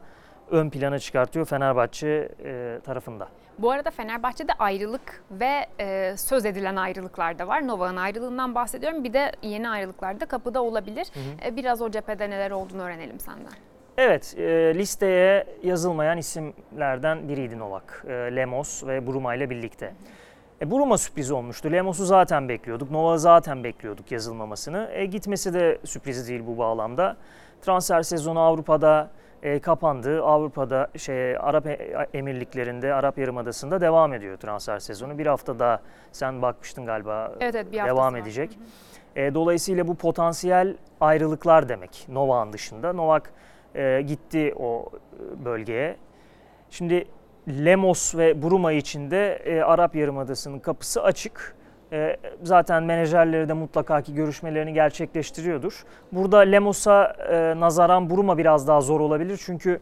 ön 0.51 0.69
plana 0.69 0.99
çıkartıyor 0.99 1.45
Fenerbahçe 1.45 2.29
e, 2.43 2.79
tarafında. 2.83 3.27
Bu 3.59 3.71
arada 3.71 3.91
Fenerbahçe'de 3.91 4.53
ayrılık 4.53 5.23
ve 5.31 5.65
e, 5.79 6.17
söz 6.17 6.45
edilen 6.45 6.75
ayrılıklar 6.75 7.39
da 7.39 7.47
var. 7.47 7.67
Novak'ın 7.67 7.95
ayrılığından 7.95 8.55
bahsediyorum. 8.55 9.03
Bir 9.03 9.13
de 9.13 9.31
yeni 9.41 9.69
ayrılıklar 9.69 10.19
da 10.19 10.25
kapıda 10.25 10.63
olabilir. 10.63 11.07
E, 11.45 11.55
biraz 11.55 11.81
o 11.81 11.91
cephede 11.91 12.29
neler 12.29 12.51
olduğunu 12.51 12.81
öğrenelim 12.81 13.19
senden. 13.19 13.53
Evet, 13.97 14.35
e, 14.37 14.75
listeye 14.75 15.45
yazılmayan 15.63 16.17
isimlerden 16.17 17.29
biriydi 17.29 17.59
Novak. 17.59 18.05
E, 18.07 18.11
Lemos 18.11 18.83
ve 18.87 19.07
Bruma 19.07 19.35
ile 19.35 19.49
birlikte. 19.49 19.93
E, 20.61 20.71
Bruma 20.71 20.97
sürpriz 20.97 21.31
olmuştu. 21.31 21.71
Lemos'u 21.71 22.05
zaten 22.05 22.49
bekliyorduk. 22.49 22.91
Novak'ı 22.91 23.19
zaten 23.19 23.63
bekliyorduk 23.63 24.11
yazılmamasını. 24.11 24.89
E, 24.93 25.05
gitmesi 25.05 25.53
de 25.53 25.77
sürpriz 25.83 26.29
değil 26.29 26.41
bu 26.47 26.57
bağlamda. 26.57 27.17
Transfer 27.61 28.01
sezonu 28.03 28.39
Avrupa'da 28.39 29.09
e, 29.43 29.59
kapandı. 29.59 30.23
Avrupa'da 30.23 30.87
şey 30.97 31.37
Arap 31.37 31.67
E- 31.67 32.07
Emirliklerinde, 32.13 32.93
Arap 32.93 33.17
Yarımadası'nda 33.17 33.81
devam 33.81 34.13
ediyor 34.13 34.37
transfer 34.37 34.79
sezonu. 34.79 35.17
Bir 35.17 35.25
hafta 35.25 35.59
daha 35.59 35.81
sen 36.11 36.41
bakmıştın 36.41 36.85
galiba 36.85 37.31
Evet 37.39 37.55
evet 37.55 37.71
bir 37.71 37.77
devam 37.77 38.15
edecek. 38.15 38.59
E, 39.15 39.33
dolayısıyla 39.33 39.87
bu 39.87 39.95
potansiyel 39.95 40.75
ayrılıklar 41.01 41.69
demek 41.69 42.05
Novak'ın 42.09 42.53
dışında. 42.53 42.93
Novak 42.93 43.33
e, 43.75 44.01
gitti 44.01 44.53
o 44.59 44.89
e, 45.41 45.45
bölgeye. 45.45 45.97
Şimdi 46.69 47.07
Lemos 47.49 48.15
ve 48.15 48.43
Bruma 48.43 48.71
için 48.71 49.11
de 49.11 49.35
e, 49.35 49.61
Arap 49.61 49.95
Yarımadası'nın 49.95 50.59
kapısı 50.59 51.03
açık. 51.03 51.55
E, 51.91 52.17
zaten 52.43 52.83
menajerleri 52.83 53.49
de 53.49 53.53
mutlaka 53.53 54.01
ki 54.01 54.15
görüşmelerini 54.15 54.73
gerçekleştiriyordur. 54.73 55.83
Burada 56.11 56.37
Lemos'a 56.37 57.15
e, 57.31 57.59
nazaran 57.59 58.09
Bruma 58.09 58.37
biraz 58.37 58.67
daha 58.67 58.81
zor 58.81 58.99
olabilir 58.99 59.41
çünkü 59.45 59.79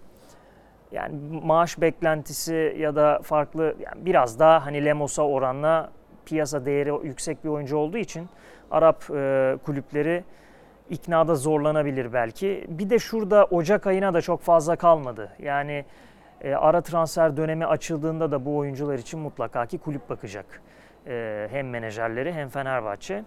yani 0.91 1.15
maaş 1.43 1.81
beklentisi 1.81 2.75
ya 2.79 2.95
da 2.95 3.19
farklı 3.23 3.75
yani 3.79 4.05
biraz 4.05 4.39
daha 4.39 4.65
hani 4.65 4.85
Lemos'a 4.85 5.23
oranla 5.23 5.89
piyasa 6.25 6.65
değeri 6.65 7.07
yüksek 7.07 7.43
bir 7.43 7.49
oyuncu 7.49 7.77
olduğu 7.77 7.97
için 7.97 8.29
Arap 8.71 9.03
e, 9.15 9.57
kulüpleri 9.65 10.23
iknada 10.89 11.35
zorlanabilir 11.35 12.13
belki. 12.13 12.65
Bir 12.69 12.89
de 12.89 12.99
şurada 12.99 13.45
Ocak 13.45 13.87
ayına 13.87 14.13
da 14.13 14.21
çok 14.21 14.41
fazla 14.41 14.75
kalmadı. 14.75 15.29
Yani 15.39 15.85
e, 16.41 16.53
ara 16.53 16.81
transfer 16.81 17.37
dönemi 17.37 17.65
açıldığında 17.65 18.31
da 18.31 18.45
bu 18.45 18.57
oyuncular 18.57 18.97
için 18.97 19.19
mutlaka 19.19 19.65
ki 19.65 19.77
kulüp 19.77 20.09
bakacak. 20.09 20.45
E, 21.09 21.47
hem 21.51 21.69
menajerleri 21.69 22.33
hem 22.33 22.49
Fenerbahçe. 22.49 23.23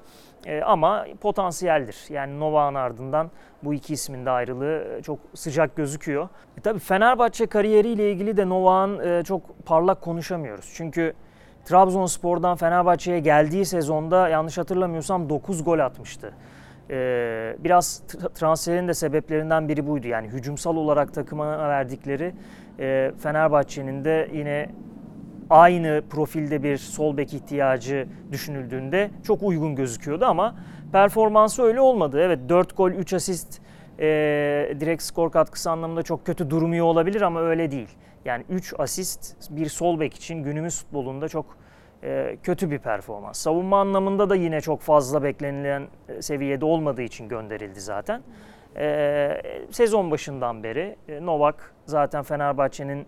E, 0.46 0.62
ama 0.62 1.06
potansiyeldir. 1.20 1.96
Yani 2.10 2.40
Novak'ın 2.40 2.74
ardından 2.74 3.30
bu 3.62 3.74
iki 3.74 3.92
ismin 3.92 4.26
de 4.26 4.30
ayrılığı 4.30 5.00
çok 5.02 5.18
sıcak 5.34 5.76
gözüküyor. 5.76 6.28
E, 6.58 6.60
tabii 6.60 6.78
Fenerbahçe 6.78 7.46
kariyeriyle 7.46 8.12
ilgili 8.12 8.36
de 8.36 8.48
Novak'ın 8.48 8.98
e, 8.98 9.24
çok 9.24 9.66
parlak 9.66 10.00
konuşamıyoruz. 10.00 10.72
Çünkü 10.76 11.12
Trabzonspor'dan 11.64 12.56
Fenerbahçe'ye 12.56 13.20
geldiği 13.20 13.64
sezonda 13.64 14.28
yanlış 14.28 14.58
hatırlamıyorsam 14.58 15.28
9 15.28 15.64
gol 15.64 15.78
atmıştı. 15.78 16.32
Biraz 17.64 18.02
transferin 18.34 18.88
de 18.88 18.94
sebeplerinden 18.94 19.68
biri 19.68 19.86
buydu. 19.86 20.08
Yani 20.08 20.28
hücumsal 20.28 20.76
olarak 20.76 21.14
takıma 21.14 21.68
verdikleri 21.68 22.34
e, 22.78 23.12
Fenerbahçe'nin 23.22 24.04
de 24.04 24.28
yine 24.32 24.68
aynı 25.52 26.02
profilde 26.10 26.62
bir 26.62 26.76
sol 26.76 27.16
bek 27.16 27.34
ihtiyacı 27.34 28.08
düşünüldüğünde 28.32 29.10
çok 29.24 29.42
uygun 29.42 29.74
gözüküyordu 29.76 30.24
ama 30.24 30.54
performansı 30.92 31.62
öyle 31.62 31.80
olmadı. 31.80 32.20
Evet 32.20 32.38
4 32.48 32.76
gol 32.76 32.90
3 32.90 33.14
asist 33.14 33.60
e, 33.98 34.06
direkt 34.80 35.02
skor 35.02 35.32
katkısı 35.32 35.70
anlamında 35.70 36.02
çok 36.02 36.26
kötü 36.26 36.50
durmuyor 36.50 36.86
olabilir 36.86 37.22
ama 37.22 37.40
öyle 37.40 37.70
değil. 37.70 37.88
Yani 38.24 38.44
3 38.48 38.74
asist 38.78 39.50
bir 39.50 39.66
sol 39.66 40.00
bek 40.00 40.14
için 40.14 40.42
günümüz 40.42 40.78
futbolunda 40.78 41.28
çok 41.28 41.56
e, 42.02 42.36
kötü 42.42 42.70
bir 42.70 42.78
performans. 42.78 43.38
Savunma 43.38 43.80
anlamında 43.80 44.30
da 44.30 44.34
yine 44.34 44.60
çok 44.60 44.80
fazla 44.80 45.22
beklenilen 45.22 45.88
e, 46.08 46.22
seviyede 46.22 46.64
olmadığı 46.64 47.02
için 47.02 47.28
gönderildi 47.28 47.80
zaten. 47.80 48.22
E, 48.76 49.42
sezon 49.70 50.10
başından 50.10 50.62
beri 50.62 50.96
e, 51.08 51.26
Novak 51.26 51.74
zaten 51.86 52.22
Fenerbahçe'nin 52.22 53.06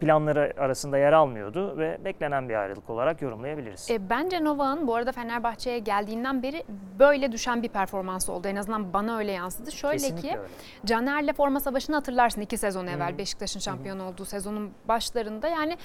planları 0.00 0.54
arasında 0.58 0.98
yer 0.98 1.12
almıyordu 1.12 1.78
ve 1.78 1.98
beklenen 2.04 2.48
bir 2.48 2.54
ayrılık 2.54 2.90
olarak 2.90 3.22
yorumlayabiliriz. 3.22 3.90
E, 3.90 4.10
bence 4.10 4.44
Novak'ın 4.44 4.86
bu 4.86 4.94
arada 4.94 5.12
Fenerbahçe'ye 5.12 5.78
geldiğinden 5.78 6.42
beri 6.42 6.64
böyle 6.98 7.32
düşen 7.32 7.62
bir 7.62 7.68
performans 7.68 8.28
oldu. 8.28 8.48
En 8.48 8.56
azından 8.56 8.92
bana 8.92 9.18
öyle 9.18 9.32
yansıdı. 9.32 9.72
Şöyle 9.72 9.96
Kesinlikle 9.96 10.28
ki 10.28 10.38
öyle. 10.38 10.48
Caner'le 10.86 11.32
forma 11.32 11.60
savaşını 11.60 11.96
hatırlarsın 11.96 12.40
iki 12.40 12.58
sezon 12.58 12.86
evvel 12.86 13.12
Hı. 13.12 13.18
Beşiktaş'ın 13.18 13.60
şampiyon 13.60 13.98
olduğu 13.98 14.24
sezonun 14.24 14.70
başlarında. 14.88 15.48
Yani 15.48 15.76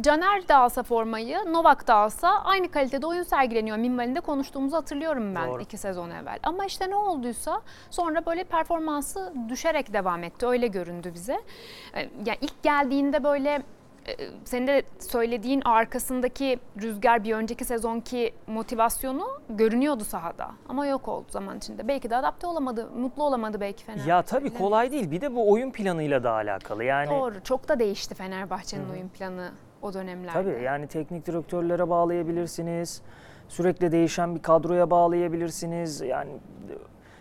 Caner 0.00 0.48
de 0.48 0.54
alsa 0.54 0.82
formayı, 0.82 1.38
Novak 1.52 1.86
da 1.86 1.94
alsa 1.94 2.28
aynı 2.44 2.70
kalitede 2.70 3.06
oyun 3.06 3.22
sergileniyor. 3.22 3.76
Minvalinde 3.76 4.20
konuştuğumuzu 4.20 4.76
hatırlıyorum 4.76 5.34
ben 5.34 5.48
Doğru. 5.48 5.62
iki 5.62 5.78
sezon 5.78 6.10
evvel. 6.10 6.38
Ama 6.42 6.64
işte 6.64 6.90
ne 6.90 6.96
olduysa 6.96 7.62
sonra 7.90 8.26
böyle 8.26 8.44
performansı 8.44 9.32
düşerek 9.48 9.92
devam 9.92 10.24
etti. 10.24 10.46
Öyle 10.46 10.66
göründü 10.66 11.10
bize. 11.14 11.40
E, 11.94 12.00
Yani 12.00 12.38
ilk 12.40 12.62
geldiğinde 12.62 13.24
böyle 13.24 13.62
e, 14.06 14.12
senin 14.44 14.66
de 14.66 14.82
söylediğin 14.98 15.62
arkasındaki 15.64 16.58
rüzgar 16.82 17.24
bir 17.24 17.34
önceki 17.34 17.64
sezonki 17.64 18.34
motivasyonu 18.46 19.26
görünüyordu 19.48 20.04
sahada. 20.04 20.50
Ama 20.68 20.86
yok 20.86 21.08
oldu 21.08 21.26
zaman 21.30 21.58
içinde. 21.58 21.88
Belki 21.88 22.10
de 22.10 22.16
adapte 22.16 22.46
olamadı, 22.46 22.90
mutlu 22.96 23.22
olamadı 23.22 23.60
belki 23.60 23.84
Fenerbahçe. 23.84 24.10
Ya 24.10 24.22
tabii 24.22 24.54
kolay 24.54 24.90
değil. 24.92 25.10
Bir 25.10 25.20
de 25.20 25.34
bu 25.34 25.52
oyun 25.52 25.70
planıyla 25.70 26.22
da 26.24 26.32
alakalı. 26.32 26.84
Yani 26.84 27.10
Doğru. 27.10 27.42
Çok 27.44 27.68
da 27.68 27.78
değişti 27.78 28.14
Fenerbahçe'nin 28.14 28.90
oyun 28.90 29.08
planı 29.08 29.50
o 29.82 29.94
dönemlerde. 29.94 30.32
Tabii 30.32 30.62
yani 30.62 30.86
teknik 30.86 31.26
direktörlere 31.26 31.88
bağlayabilirsiniz. 31.90 33.02
Sürekli 33.48 33.92
değişen 33.92 34.34
bir 34.34 34.42
kadroya 34.42 34.90
bağlayabilirsiniz. 34.90 36.00
Yani 36.00 36.30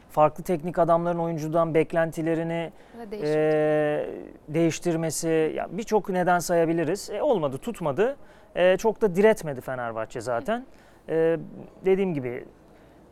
farklı 0.09 0.43
teknik 0.43 0.79
adamların 0.79 1.19
oyuncudan 1.19 1.73
beklentilerini 1.73 2.71
e, 3.11 4.05
değiştirmesi 4.47 5.53
ya 5.55 5.67
birçok 5.71 6.09
neden 6.09 6.39
sayabiliriz. 6.39 7.09
E, 7.09 7.21
olmadı, 7.21 7.57
tutmadı. 7.57 8.17
E, 8.55 8.77
çok 8.77 9.01
da 9.01 9.15
diretmedi 9.15 9.61
Fenerbahçe 9.61 10.21
zaten. 10.21 10.65
E, 11.09 11.37
dediğim 11.85 12.13
gibi 12.13 12.45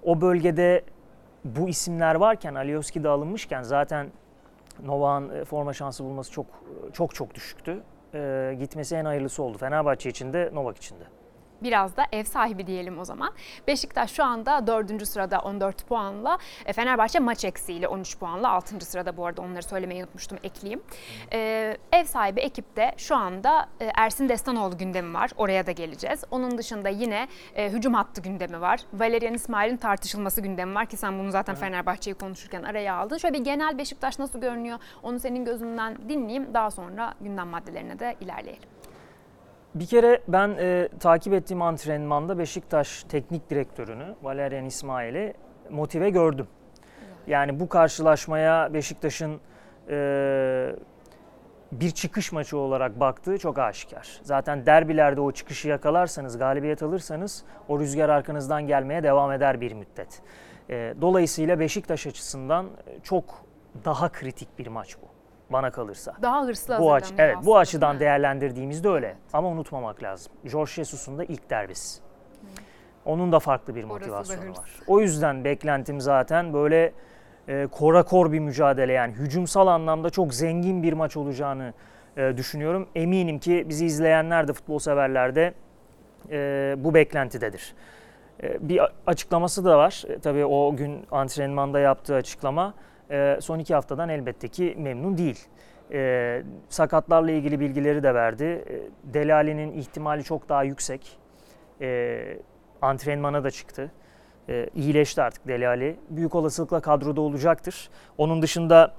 o 0.03 0.21
bölgede 0.21 0.83
bu 1.45 1.69
isimler 1.69 2.15
varken 2.15 2.55
Alioski 2.55 3.03
de 3.03 3.09
alınmışken 3.09 3.63
zaten 3.63 4.07
Novak'ın 4.85 5.29
e, 5.29 5.45
forma 5.45 5.73
şansı 5.73 6.03
bulması 6.03 6.31
çok 6.31 6.45
çok 6.93 7.15
çok 7.15 7.35
düşüktü. 7.35 7.81
E, 8.13 8.55
gitmesi 8.59 8.95
en 8.95 9.05
hayırlısı 9.05 9.43
oldu. 9.43 9.57
Fenerbahçe 9.57 10.09
için 10.09 10.33
de 10.33 10.49
Novak 10.53 10.77
için 10.77 10.95
de. 10.95 11.03
Biraz 11.63 11.97
da 11.97 12.05
ev 12.11 12.23
sahibi 12.23 12.67
diyelim 12.67 12.99
o 12.99 13.05
zaman. 13.05 13.33
Beşiktaş 13.67 14.11
şu 14.11 14.23
anda 14.23 14.67
4. 14.67 15.07
sırada 15.07 15.39
14 15.39 15.87
puanla. 15.87 16.37
E, 16.65 16.73
Fenerbahçe 16.73 17.19
maç 17.19 17.45
eksiğiyle 17.45 17.87
13 17.87 18.17
puanla 18.17 18.49
6. 18.49 18.85
sırada 18.85 19.17
bu 19.17 19.25
arada 19.25 19.41
onları 19.41 19.63
söylemeyi 19.63 20.03
unutmuştum 20.03 20.37
ekleyeyim. 20.43 20.81
E, 21.33 21.77
ev 21.91 22.05
sahibi 22.05 22.39
ekipte 22.39 22.91
şu 22.97 23.15
anda 23.15 23.69
e, 23.79 23.91
Ersin 23.95 24.29
Destanoğlu 24.29 24.77
gündemi 24.77 25.13
var. 25.13 25.31
Oraya 25.37 25.65
da 25.65 25.71
geleceğiz. 25.71 26.23
Onun 26.31 26.57
dışında 26.57 26.89
yine 26.89 27.27
e, 27.55 27.69
hücum 27.69 27.93
hattı 27.93 28.21
gündemi 28.21 28.61
var. 28.61 28.79
Valerian 28.93 29.33
İsmail'in 29.33 29.77
tartışılması 29.77 30.41
gündemi 30.41 30.75
var 30.75 30.85
ki 30.85 30.97
sen 30.97 31.19
bunu 31.19 31.31
zaten 31.31 31.55
Fenerbahçe'yi 31.55 32.13
konuşurken 32.13 32.63
araya 32.63 32.95
aldın. 32.95 33.17
Şöyle 33.17 33.39
bir 33.39 33.43
genel 33.43 33.77
Beşiktaş 33.77 34.19
nasıl 34.19 34.41
görünüyor 34.41 34.79
onu 35.03 35.19
senin 35.19 35.45
gözünden 35.45 35.97
dinleyeyim. 36.09 36.53
Daha 36.53 36.71
sonra 36.71 37.13
gündem 37.21 37.47
maddelerine 37.47 37.99
de 37.99 38.15
ilerleyelim. 38.21 38.76
Bir 39.75 39.85
kere 39.85 40.21
ben 40.27 40.55
e, 40.59 40.89
takip 40.99 41.33
ettiğim 41.33 41.61
antrenmanda 41.61 42.37
Beşiktaş 42.37 43.03
teknik 43.03 43.49
direktörünü 43.49 44.15
Valerian 44.23 44.65
İsmail'i 44.65 45.33
motive 45.69 46.09
gördüm. 46.09 46.47
Yani 47.27 47.59
bu 47.59 47.69
karşılaşmaya 47.69 48.73
Beşiktaş'ın 48.73 49.39
e, 49.89 50.75
bir 51.71 51.91
çıkış 51.91 52.31
maçı 52.31 52.57
olarak 52.57 52.99
baktığı 52.99 53.37
çok 53.37 53.59
aşikar. 53.59 54.19
Zaten 54.23 54.65
derbilerde 54.65 55.21
o 55.21 55.31
çıkışı 55.31 55.67
yakalarsanız, 55.67 56.37
galibiyet 56.37 56.83
alırsanız 56.83 57.43
o 57.67 57.79
rüzgar 57.79 58.09
arkanızdan 58.09 58.67
gelmeye 58.67 59.03
devam 59.03 59.31
eder 59.31 59.61
bir 59.61 59.73
müddet. 59.73 60.21
E, 60.69 60.93
dolayısıyla 61.01 61.59
Beşiktaş 61.59 62.07
açısından 62.07 62.65
e, 62.65 62.99
çok 63.03 63.45
daha 63.85 64.11
kritik 64.11 64.59
bir 64.59 64.67
maç 64.67 64.97
bu 65.01 65.16
bana 65.49 65.71
kalırsa. 65.71 66.13
Daha 66.21 66.45
hırslı 66.45 66.79
Bu 66.79 66.93
aç 66.93 67.13
evet 67.17 67.37
bu 67.45 67.57
açıdan 67.57 67.95
mi? 67.95 67.99
değerlendirdiğimizde 67.99 68.89
öyle. 68.89 69.07
Evet. 69.07 69.17
Ama 69.33 69.47
unutmamak 69.47 70.03
lazım. 70.03 70.33
Jorge 70.45 70.71
Jesus'un 70.71 71.17
da 71.17 71.23
ilk 71.23 71.49
derbisi. 71.49 72.01
Onun 73.05 73.31
da 73.31 73.39
farklı 73.39 73.75
bir 73.75 73.83
Orası 73.83 73.93
motivasyonu 73.93 74.49
var. 74.49 74.69
O 74.87 74.99
yüzden 74.99 75.43
beklentim 75.43 76.01
zaten 76.01 76.53
böyle 76.53 76.93
e, 77.47 77.67
kora 77.71 78.03
kor 78.03 78.31
bir 78.31 78.39
mücadele 78.39 78.93
yani 78.93 79.13
hücumsal 79.13 79.67
anlamda 79.67 80.09
çok 80.09 80.33
zengin 80.33 80.83
bir 80.83 80.93
maç 80.93 81.17
olacağını 81.17 81.73
e, 82.17 82.37
düşünüyorum. 82.37 82.87
Eminim 82.95 83.39
ki 83.39 83.65
bizi 83.69 83.85
izleyenler 83.85 84.47
de 84.47 84.53
futbol 84.53 84.79
severler 84.79 85.35
de 85.35 85.53
e, 86.31 86.75
bu 86.77 86.93
beklentidedir. 86.93 87.75
E, 88.43 88.69
bir 88.69 88.81
açıklaması 89.07 89.65
da 89.65 89.77
var. 89.77 90.03
E, 90.07 90.19
tabii 90.19 90.45
o 90.45 90.75
gün 90.75 91.05
antrenmanda 91.11 91.79
yaptığı 91.79 92.15
açıklama 92.15 92.73
e, 93.11 93.37
son 93.41 93.59
iki 93.59 93.73
haftadan 93.73 94.09
elbette 94.09 94.47
ki 94.47 94.75
memnun 94.77 95.17
değil. 95.17 95.47
E, 95.91 96.43
sakatlarla 96.69 97.31
ilgili 97.31 97.59
bilgileri 97.59 98.03
de 98.03 98.13
verdi. 98.13 98.43
E, 98.43 98.63
Delali'nin 99.13 99.71
ihtimali 99.71 100.23
çok 100.23 100.49
daha 100.49 100.63
yüksek. 100.63 101.19
Antrenmana 102.81 103.43
da 103.43 103.51
çıktı. 103.51 103.91
E, 104.49 104.69
iyileşti 104.75 105.21
artık 105.21 105.47
Delali. 105.47 105.95
Büyük 106.09 106.35
olasılıkla 106.35 106.79
kadroda 106.79 107.21
olacaktır. 107.21 107.89
Onun 108.17 108.41
dışında 108.41 108.93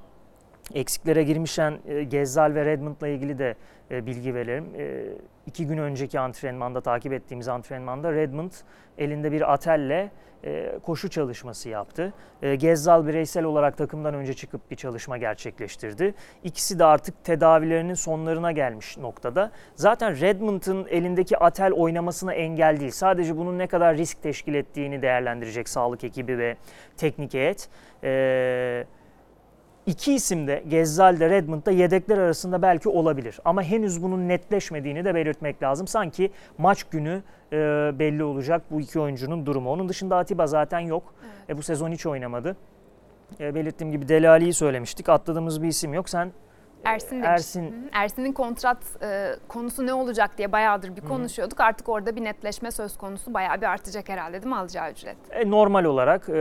eksiklere 0.75 1.23
girmişen 1.23 1.79
e, 1.89 2.03
Gezzal 2.05 2.55
ve 2.55 2.65
Redmond'la 2.65 3.09
ilgili 3.09 3.39
de 3.39 3.55
e, 3.91 4.07
bilgi 4.07 4.35
verelim. 4.35 4.65
E, 4.79 5.05
iki 5.47 5.67
gün 5.67 5.79
önceki 5.79 6.21
antrenmanda, 6.21 6.81
takip 6.81 7.13
ettiğimiz 7.13 7.49
antrenmanda 7.49 8.13
Redmond 8.13 8.53
elinde 8.99 9.33
bir 9.33 9.53
atelle 9.53 10.11
koşu 10.83 11.11
çalışması 11.11 11.69
yaptı. 11.69 12.13
Gezzal 12.59 13.07
bireysel 13.07 13.45
olarak 13.45 13.77
takımdan 13.77 14.15
önce 14.15 14.35
çıkıp 14.35 14.71
bir 14.71 14.77
çalışma 14.77 15.19
gerçekleştirdi. 15.19 16.15
İkisi 16.45 16.79
de 16.79 16.85
artık 16.85 17.25
tedavilerinin 17.25 17.95
sonlarına 17.95 18.53
gelmiş 18.53 18.99
noktada. 18.99 19.51
Zaten 19.75 20.21
Redmond'ın 20.21 20.87
elindeki 20.91 21.39
atel 21.39 21.73
oynamasına 21.73 22.35
engel 22.35 22.81
değil. 22.81 22.91
Sadece 22.91 23.37
bunun 23.37 23.59
ne 23.59 23.67
kadar 23.67 23.97
risk 23.97 24.23
teşkil 24.23 24.55
ettiğini 24.55 25.03
değerlendirecek 25.03 25.69
sağlık 25.69 26.05
ekibi 26.05 26.39
ve 26.39 26.57
teknik 26.97 27.35
heyet. 27.35 27.69
E, 28.05 28.85
İki 29.88 30.14
isim 30.14 30.47
de 30.47 30.64
Gezzal 30.68 31.21
de 31.21 31.30
Redmond 31.30 31.66
da 31.66 31.71
yedekler 31.71 32.18
arasında 32.18 32.62
belki 32.62 32.88
olabilir. 32.88 33.40
Ama 33.45 33.62
henüz 33.62 34.02
bunun 34.02 34.28
netleşmediğini 34.28 35.04
de 35.04 35.14
belirtmek 35.14 35.62
lazım. 35.62 35.87
Sanki 35.87 36.30
maç 36.59 36.85
günü 36.85 37.23
e, 37.52 37.57
belli 37.99 38.25
olacak 38.25 38.62
bu 38.71 38.80
iki 38.80 39.00
oyuncunun 39.00 39.47
durumu. 39.47 39.71
Onun 39.71 39.88
dışında 39.88 40.16
Atiba 40.16 40.47
zaten 40.47 40.78
yok. 40.80 41.14
E, 41.49 41.59
bu 41.59 41.62
sezon 41.62 41.92
hiç 41.92 42.07
oynamadı. 42.07 42.57
E, 43.40 43.54
belirttiğim 43.54 43.92
gibi 43.92 44.09
Delali'yi 44.09 44.54
söylemiştik. 44.54 45.09
Atladığımız 45.09 45.62
bir 45.62 45.68
isim 45.68 45.95
yok. 45.95 46.09
Sen 46.09 46.33
Ersin 46.85 47.11
demiş. 47.11 47.28
Ersin. 47.28 47.90
Ersin'in 47.92 48.32
kontrat 48.32 48.78
e, 49.02 49.35
konusu 49.49 49.87
ne 49.87 49.94
olacak 49.94 50.38
diye 50.38 50.52
bayağıdır 50.52 50.97
bir 50.97 51.02
Hı 51.02 51.04
hı. 51.04 51.08
konuşuyorduk. 51.08 51.61
Artık 51.61 51.88
orada 51.88 52.16
bir 52.16 52.25
netleşme 52.25 52.70
söz 52.70 52.97
konusu 52.97 53.35
bayağı 53.35 53.61
bir 53.61 53.66
artacak 53.66 54.08
herhalde 54.08 54.32
değil 54.32 54.47
mi 54.47 54.56
alacağı 54.56 54.90
ücret? 54.90 55.16
E, 55.30 55.50
normal 55.50 55.85
olarak 55.85 56.28
e, 56.28 56.35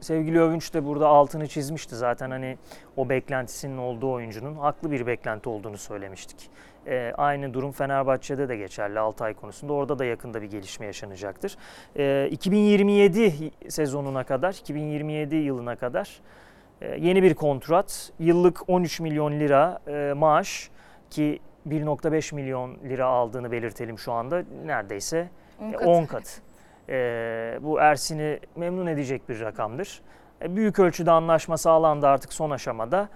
sevgili 0.00 0.40
Övünç 0.40 0.74
de 0.74 0.84
burada 0.86 1.08
altını 1.08 1.48
çizmişti 1.48 1.96
zaten 1.96 2.30
hani 2.30 2.58
o 2.96 3.08
beklentisinin 3.08 3.78
olduğu 3.78 4.12
oyuncunun 4.12 4.54
haklı 4.54 4.90
bir 4.90 5.06
beklenti 5.06 5.48
olduğunu 5.48 5.78
söylemiştik. 5.78 6.50
E, 6.86 7.12
aynı 7.16 7.54
durum 7.54 7.72
Fenerbahçe'de 7.72 8.48
de 8.48 8.56
geçerli 8.56 8.98
Altay 8.98 9.34
konusunda. 9.34 9.72
Orada 9.72 9.98
da 9.98 10.04
yakında 10.04 10.42
bir 10.42 10.50
gelişme 10.50 10.86
yaşanacaktır. 10.86 11.56
E, 11.96 12.28
2027 12.30 13.50
sezonuna 13.68 14.24
kadar, 14.24 14.52
2027 14.52 15.36
yılına 15.36 15.76
kadar 15.76 16.20
yeni 16.98 17.22
bir 17.22 17.34
kontrat. 17.34 18.12
Yıllık 18.18 18.68
13 18.68 19.00
milyon 19.00 19.32
lira 19.32 19.78
e, 19.86 20.12
maaş 20.12 20.70
ki 21.10 21.40
1.5 21.68 22.34
milyon 22.34 22.76
lira 22.84 23.06
aldığını 23.06 23.52
belirtelim 23.52 23.98
şu 23.98 24.12
anda. 24.12 24.42
Neredeyse 24.64 25.28
On 25.60 25.68
e, 25.68 25.72
katı. 25.72 25.90
10 25.90 26.04
kat. 26.04 26.40
E, 26.88 27.58
bu 27.62 27.80
Ersin'i 27.80 28.40
memnun 28.56 28.86
edecek 28.86 29.28
bir 29.28 29.40
rakamdır. 29.40 30.02
E, 30.42 30.56
büyük 30.56 30.78
ölçüde 30.78 31.10
anlaşma 31.10 31.56
sağlandı 31.56 32.06
artık 32.06 32.32
son 32.32 32.50
aşamada. 32.50 33.08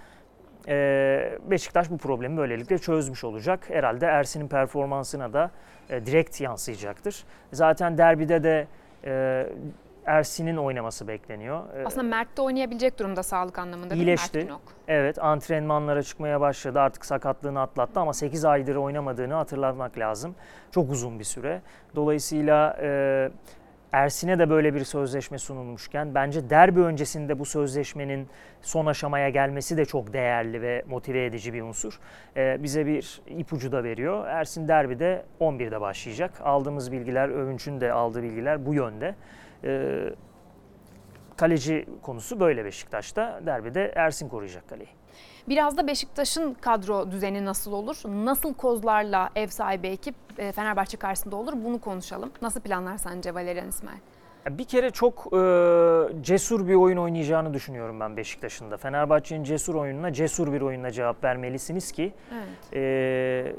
E, 0.69 1.39
Beşiktaş 1.51 1.91
bu 1.91 1.99
problemi 1.99 2.37
böylelikle 2.37 2.79
çözmüş 2.79 3.25
olacak. 3.25 3.71
Herhalde 3.71 4.07
Ersin'in 4.07 4.49
performansına 4.49 5.33
da 5.33 5.51
e, 5.91 6.07
direkt 6.07 6.41
yansıyacaktır. 6.41 7.25
Zaten 7.53 7.99
derbide 7.99 8.43
de 8.43 8.67
e, 9.05 9.47
Ersin'in 10.09 10.57
oynaması 10.57 11.09
bekleniyor. 11.09 11.75
E, 11.77 11.87
Aslında 11.87 12.03
Mert 12.03 12.37
de 12.37 12.43
oynayabilecek 12.43 12.99
durumda 12.99 13.23
sağlık 13.23 13.59
anlamında 13.59 13.91
değil 13.91 14.01
mi 14.01 14.05
İyileşti. 14.05 14.39
Mert 14.39 14.49
Günok? 14.49 14.61
Evet 14.89 15.19
antrenmanlara 15.19 16.03
çıkmaya 16.03 16.41
başladı 16.41 16.81
artık 16.81 17.05
sakatlığını 17.07 17.61
atlattı 17.61 18.01
ama 18.01 18.13
8 18.13 18.45
aydır 18.45 18.77
oynamadığını 18.77 19.35
hatırlatmak 19.35 19.99
lazım. 19.99 20.35
Çok 20.71 20.91
uzun 20.91 21.19
bir 21.19 21.25
süre. 21.25 21.63
Dolayısıyla 21.97 22.77
e, 22.83 23.31
Ersin'e 23.93 24.39
de 24.39 24.51
böyle 24.51 24.75
bir 24.75 24.85
sözleşme 24.85 25.39
sunulmuşken 25.39 26.15
bence 26.15 26.51
derbi 26.51 26.81
öncesinde 26.81 27.39
bu 27.39 27.45
sözleşmenin 27.45 28.29
son 28.63 28.87
aşamaya 28.87 29.29
gelmesi 29.29 29.77
de 29.77 29.85
çok 29.85 30.13
değerli 30.13 30.63
ve 30.63 30.85
motive 30.89 31.25
edici 31.25 31.53
bir 31.55 31.63
unsur. 31.63 32.01
E, 32.37 32.63
bize 32.63 32.87
bir 32.87 33.23
ipucu 33.29 33.73
da 33.73 33.85
veriyor. 33.85 34.27
Ersin 34.27 34.69
derbide 34.69 35.25
11'de 35.41 35.81
başlayacak. 35.81 36.33
Aldığımız 36.45 36.93
bilgiler, 36.93 37.29
Övünç'ün 37.29 37.81
de 37.81 37.93
aldığı 37.93 38.23
bilgiler 38.23 38.67
bu 38.67 38.75
yönde. 38.75 39.15
E, 39.65 39.91
kaleci 41.37 41.87
konusu 42.03 42.41
böyle 42.41 42.65
Beşiktaş'ta. 42.65 43.41
Derbide 43.47 43.93
Ersin 43.97 44.29
koruyacak 44.29 44.69
kaleyi. 44.69 44.89
Biraz 45.49 45.77
da 45.77 45.87
Beşiktaş'ın 45.87 46.55
kadro 46.55 47.11
düzeni 47.11 47.45
nasıl 47.45 47.73
olur? 47.73 47.97
Nasıl 48.07 48.55
kozlarla 48.55 49.31
ev 49.37 49.47
sahibi 49.47 49.87
ekip 49.89 50.15
e, 50.39 50.53
Fenerbahçe 50.53 50.97
karşısında 50.97 51.37
olur? 51.37 51.53
Bunu 51.65 51.81
konuşalım. 51.81 52.31
Nasıl 52.43 52.61
planlar 52.61 52.97
sence 52.99 53.35
Valerian 53.35 53.69
İsmail? 53.69 53.99
Bir 54.51 54.65
kere 54.65 54.91
çok 54.91 55.27
e, 55.33 55.39
cesur 56.23 56.69
bir 56.69 56.75
oyun 56.75 56.97
oynayacağını 56.97 57.55
düşünüyorum 57.55 58.01
ben 58.01 58.17
Beşiktaş'ın 58.17 58.71
da. 58.71 58.77
Fenerbahçe'nin 58.77 59.45
cesur 59.45 59.75
oyununa 59.75 60.13
cesur 60.13 60.53
bir 60.53 60.61
oyunla 60.61 60.91
cevap 60.91 61.25
vermelisiniz 61.25 61.93
ki 61.93 62.13
Evet. 62.35 62.75
e, 62.75 63.53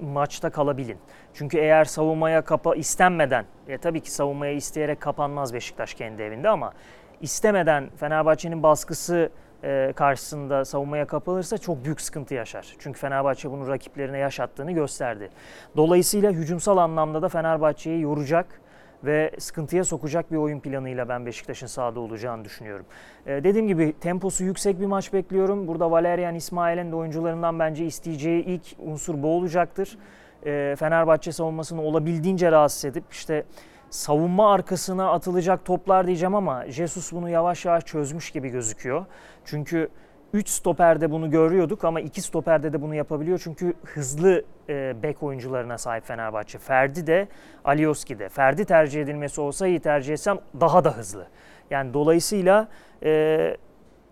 maçta 0.00 0.50
kalabilin. 0.50 0.98
Çünkü 1.34 1.58
eğer 1.58 1.84
savunmaya 1.84 2.42
kapa 2.42 2.74
istenmeden, 2.74 3.44
ya 3.68 3.78
tabii 3.78 4.00
ki 4.00 4.10
savunmaya 4.10 4.52
isteyerek 4.52 5.00
kapanmaz 5.00 5.54
Beşiktaş 5.54 5.94
kendi 5.94 6.22
evinde 6.22 6.48
ama 6.48 6.72
istemeden 7.20 7.90
Fenerbahçe'nin 7.96 8.62
baskısı 8.62 9.30
e, 9.64 9.92
karşısında 9.96 10.64
savunmaya 10.64 11.06
kapılırsa 11.06 11.58
çok 11.58 11.84
büyük 11.84 12.00
sıkıntı 12.00 12.34
yaşar. 12.34 12.76
Çünkü 12.78 13.00
Fenerbahçe 13.00 13.50
bunu 13.50 13.68
rakiplerine 13.68 14.18
yaşattığını 14.18 14.72
gösterdi. 14.72 15.30
Dolayısıyla 15.76 16.32
hücumsal 16.32 16.76
anlamda 16.76 17.22
da 17.22 17.28
Fenerbahçe'yi 17.28 18.00
yoracak 18.00 18.61
ve 19.04 19.30
sıkıntıya 19.38 19.84
sokacak 19.84 20.32
bir 20.32 20.36
oyun 20.36 20.60
planıyla 20.60 21.08
ben 21.08 21.26
Beşiktaş'ın 21.26 21.66
sahada 21.66 22.00
olacağını 22.00 22.44
düşünüyorum. 22.44 22.86
Ee, 23.26 23.44
dediğim 23.44 23.68
gibi 23.68 23.94
temposu 24.00 24.44
yüksek 24.44 24.80
bir 24.80 24.86
maç 24.86 25.12
bekliyorum. 25.12 25.68
Burada 25.68 25.90
Valerian 25.90 26.34
İsmail'in 26.34 26.92
de 26.92 26.96
oyuncularından 26.96 27.58
bence 27.58 27.86
isteyeceği 27.86 28.44
ilk 28.44 28.62
unsur 28.78 29.22
bu 29.22 29.28
olacaktır. 29.28 29.98
Ee, 30.46 30.74
Fenerbahçe 30.78 31.32
savunmasını 31.32 31.82
olabildiğince 31.82 32.52
rahatsız 32.52 32.84
edip 32.84 33.04
işte 33.10 33.44
savunma 33.90 34.52
arkasına 34.52 35.10
atılacak 35.10 35.64
toplar 35.64 36.06
diyeceğim 36.06 36.34
ama 36.34 36.64
Jesus 36.68 37.12
bunu 37.12 37.30
yavaş 37.30 37.64
yavaş 37.64 37.84
çözmüş 37.84 38.30
gibi 38.30 38.48
gözüküyor. 38.48 39.06
Çünkü 39.44 39.88
3 40.32 40.48
stoperde 40.48 41.10
bunu 41.10 41.30
görüyorduk 41.30 41.84
ama 41.84 42.00
2 42.00 42.22
stoperde 42.22 42.72
de 42.72 42.82
bunu 42.82 42.94
yapabiliyor. 42.94 43.40
Çünkü 43.44 43.74
hızlı 43.84 44.44
e, 44.68 45.02
bek 45.02 45.22
oyuncularına 45.22 45.78
sahip 45.78 46.06
Fenerbahçe. 46.06 46.58
Ferdi 46.58 47.06
de 47.06 47.28
Alioski 47.64 48.18
de. 48.18 48.28
Ferdi 48.28 48.64
tercih 48.64 49.02
edilmesi 49.02 49.40
olsa 49.40 49.66
iyi 49.66 49.80
tercih 49.80 50.12
etsem 50.12 50.38
daha 50.60 50.84
da 50.84 50.96
hızlı. 50.96 51.26
Yani 51.70 51.94
dolayısıyla 51.94 52.68
e, 53.02 53.56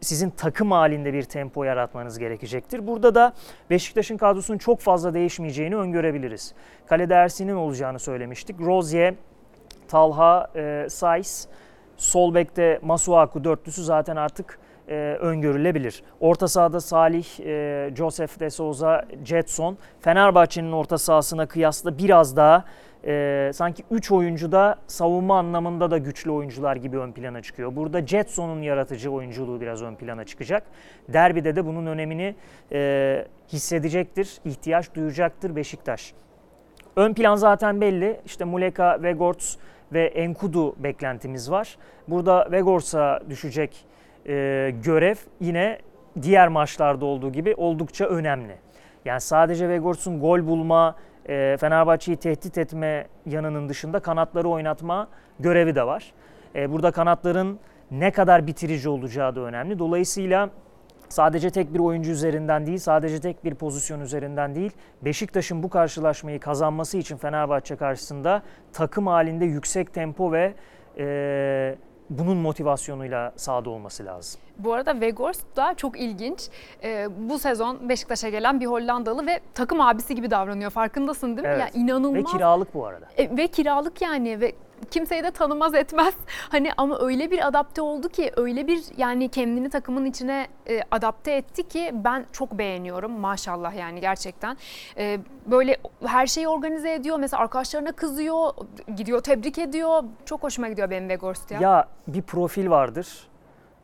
sizin 0.01 0.31
takım 0.31 0.71
halinde 0.71 1.13
bir 1.13 1.23
tempo 1.23 1.65
yaratmanız 1.65 2.19
gerekecektir. 2.19 2.87
Burada 2.87 3.15
da 3.15 3.33
Beşiktaş'ın 3.71 4.17
kadrosunun 4.17 4.59
çok 4.59 4.81
fazla 4.81 5.15
değişmeyeceğini 5.15 5.77
öngörebiliriz. 5.77 6.55
Kalede 6.87 7.15
Ersin'in 7.15 7.57
olacağını 7.57 7.99
söylemiştik. 7.99 8.61
Rozier, 8.61 9.15
Talha, 9.89 10.51
e, 10.57 10.87
Saiz, 10.91 11.49
sol 11.97 12.35
bekte 12.35 12.79
Masuaku 12.83 13.45
dörtlüsü 13.45 13.85
zaten 13.85 14.17
artık 14.17 14.59
e, 14.91 14.95
öngörülebilir. 15.21 16.03
Orta 16.21 16.49
sahada 16.49 16.81
Salih, 16.81 17.41
e, 17.41 17.91
Joseph 17.97 18.41
de 18.41 18.51
Souza, 18.51 19.05
Jetson. 19.25 19.79
Fenerbahçe'nin 20.01 20.73
orta 20.73 20.99
sahasına 20.99 21.47
kıyasla 21.47 21.99
biraz 21.99 22.37
daha 22.37 22.65
e, 23.07 23.51
sanki 23.55 23.83
3 23.91 24.13
oyuncu 24.13 24.53
da 24.53 24.77
savunma 24.87 25.39
anlamında 25.39 25.91
da 25.91 25.99
güçlü 25.99 26.31
oyuncular 26.31 26.77
gibi 26.77 26.99
ön 26.99 27.13
plana 27.13 27.43
çıkıyor. 27.43 27.77
Burada 27.77 28.07
Jetson'un 28.07 28.63
yaratıcı 28.63 29.11
oyunculuğu 29.11 29.61
biraz 29.61 29.83
ön 29.83 29.95
plana 29.95 30.25
çıkacak. 30.25 30.63
Derbide 31.09 31.57
de 31.57 31.67
bunun 31.67 31.87
önemini 31.87 32.35
e, 32.73 33.27
hissedecektir, 33.53 34.39
ihtiyaç 34.45 34.95
duyacaktır 34.95 35.57
Beşiktaş. 35.57 36.13
Ön 36.97 37.15
plan 37.15 37.37
zaten 37.37 37.81
belli. 37.81 38.21
İşte 38.27 38.45
Muleka, 38.45 39.03
Vegorts 39.03 39.57
ve 39.93 40.05
Enkudu 40.05 40.83
beklentimiz 40.83 41.51
var. 41.51 41.77
Burada 42.09 42.49
Vegors'a 42.53 43.21
düşecek 43.31 43.90
e, 44.31 44.71
görev 44.85 45.15
yine 45.41 45.79
diğer 46.23 46.49
maçlarda 46.49 47.05
olduğu 47.05 47.33
gibi 47.33 47.55
oldukça 47.57 48.05
önemli. 48.05 48.57
Yani 49.05 49.21
sadece 49.21 49.69
Vegorts'un 49.69 50.21
gol 50.21 50.47
bulma, 50.47 50.97
e, 51.29 51.57
Fenerbahçe'yi 51.61 52.17
tehdit 52.17 52.59
etme 52.59 53.07
yanının 53.27 53.69
dışında 53.69 54.01
kanatları 54.01 54.49
oynatma 54.49 55.09
görevi 55.41 55.75
de 55.75 55.87
var. 55.87 56.13
E, 56.55 56.73
burada 56.73 56.91
kanatların 56.91 57.59
ne 57.91 58.11
kadar 58.11 58.47
bitirici 58.47 58.89
olacağı 58.89 59.37
da 59.37 59.41
önemli. 59.41 59.79
Dolayısıyla 59.79 60.51
sadece 61.09 61.51
tek 61.51 61.75
bir 61.75 61.79
oyuncu 61.79 62.11
üzerinden 62.11 62.67
değil, 62.67 62.79
sadece 62.79 63.21
tek 63.21 63.45
bir 63.45 63.55
pozisyon 63.55 64.01
üzerinden 64.01 64.55
değil, 64.55 64.73
Beşiktaş'ın 65.03 65.63
bu 65.63 65.71
karşılaşmayı 65.71 66.41
kazanması 66.41 66.99
için 66.99 67.17
Fenerbahçe 67.17 67.77
karşısında 67.77 68.43
takım 68.73 69.07
halinde 69.07 69.45
yüksek 69.45 69.95
tempo 69.95 70.33
ve 70.33 70.55
e, 70.99 71.77
bunun 72.11 72.37
motivasyonuyla 72.37 73.33
sahada 73.37 73.71
olması 73.71 74.07
lazım. 74.07 74.41
Bu 74.59 74.73
arada 74.73 74.93
Weghorst 74.93 75.57
da 75.57 75.75
çok 75.75 76.01
ilginç. 76.01 76.49
Ee, 76.83 77.09
bu 77.19 77.39
sezon 77.39 77.89
Beşiktaş'a 77.89 78.29
gelen 78.29 78.61
bir 78.61 78.67
Hollandalı 78.67 79.27
ve 79.27 79.41
takım 79.55 79.81
abisi 79.81 80.15
gibi 80.15 80.31
davranıyor. 80.31 80.71
Farkındasın 80.71 81.37
değil 81.37 81.49
mi? 81.49 81.55
Evet. 81.55 81.61
Yani 81.75 81.85
inanılmaz. 81.85 82.35
Ve 82.35 82.39
kiralık 82.39 82.75
bu 82.75 82.87
arada. 82.87 83.07
E, 83.17 83.37
ve 83.37 83.47
kiralık 83.47 84.03
yani 84.03 84.41
ve 84.41 84.53
kimseyi 84.91 85.25
de 85.25 85.31
tanımaz 85.31 85.75
etmez. 85.75 86.15
Hani 86.51 86.71
ama 86.77 86.99
öyle 87.01 87.31
bir 87.31 87.47
adapte 87.49 87.83
oldu 87.83 88.09
ki 88.09 88.33
öyle 88.37 88.67
bir 88.67 88.83
yani 88.97 89.29
kendini 89.29 89.71
takımın 89.71 90.05
içine 90.05 90.47
e, 90.69 90.81
adapte 90.91 91.33
etti 91.33 91.69
ki 91.69 91.91
ben 91.95 92.27
çok 92.33 92.53
beğeniyorum 92.53 93.13
maşallah 93.13 93.75
yani 93.75 94.01
gerçekten. 94.01 94.57
E, 94.97 95.19
böyle 95.47 95.77
her 96.07 96.27
şeyi 96.27 96.49
organize 96.49 96.95
ediyor. 96.95 97.19
Mesela 97.19 97.43
arkadaşlarına 97.43 97.93
kızıyor, 97.93 98.51
gidiyor 98.97 99.21
tebrik 99.21 99.59
ediyor. 99.59 100.05
Çok 100.25 100.43
hoşuma 100.43 100.69
gidiyor 100.69 100.91
benim 100.91 101.09
Weghorst 101.09 101.51
ya. 101.51 101.61
Ya 101.61 101.89
bir 102.07 102.23
profil 102.23 102.71
vardır. 102.71 103.29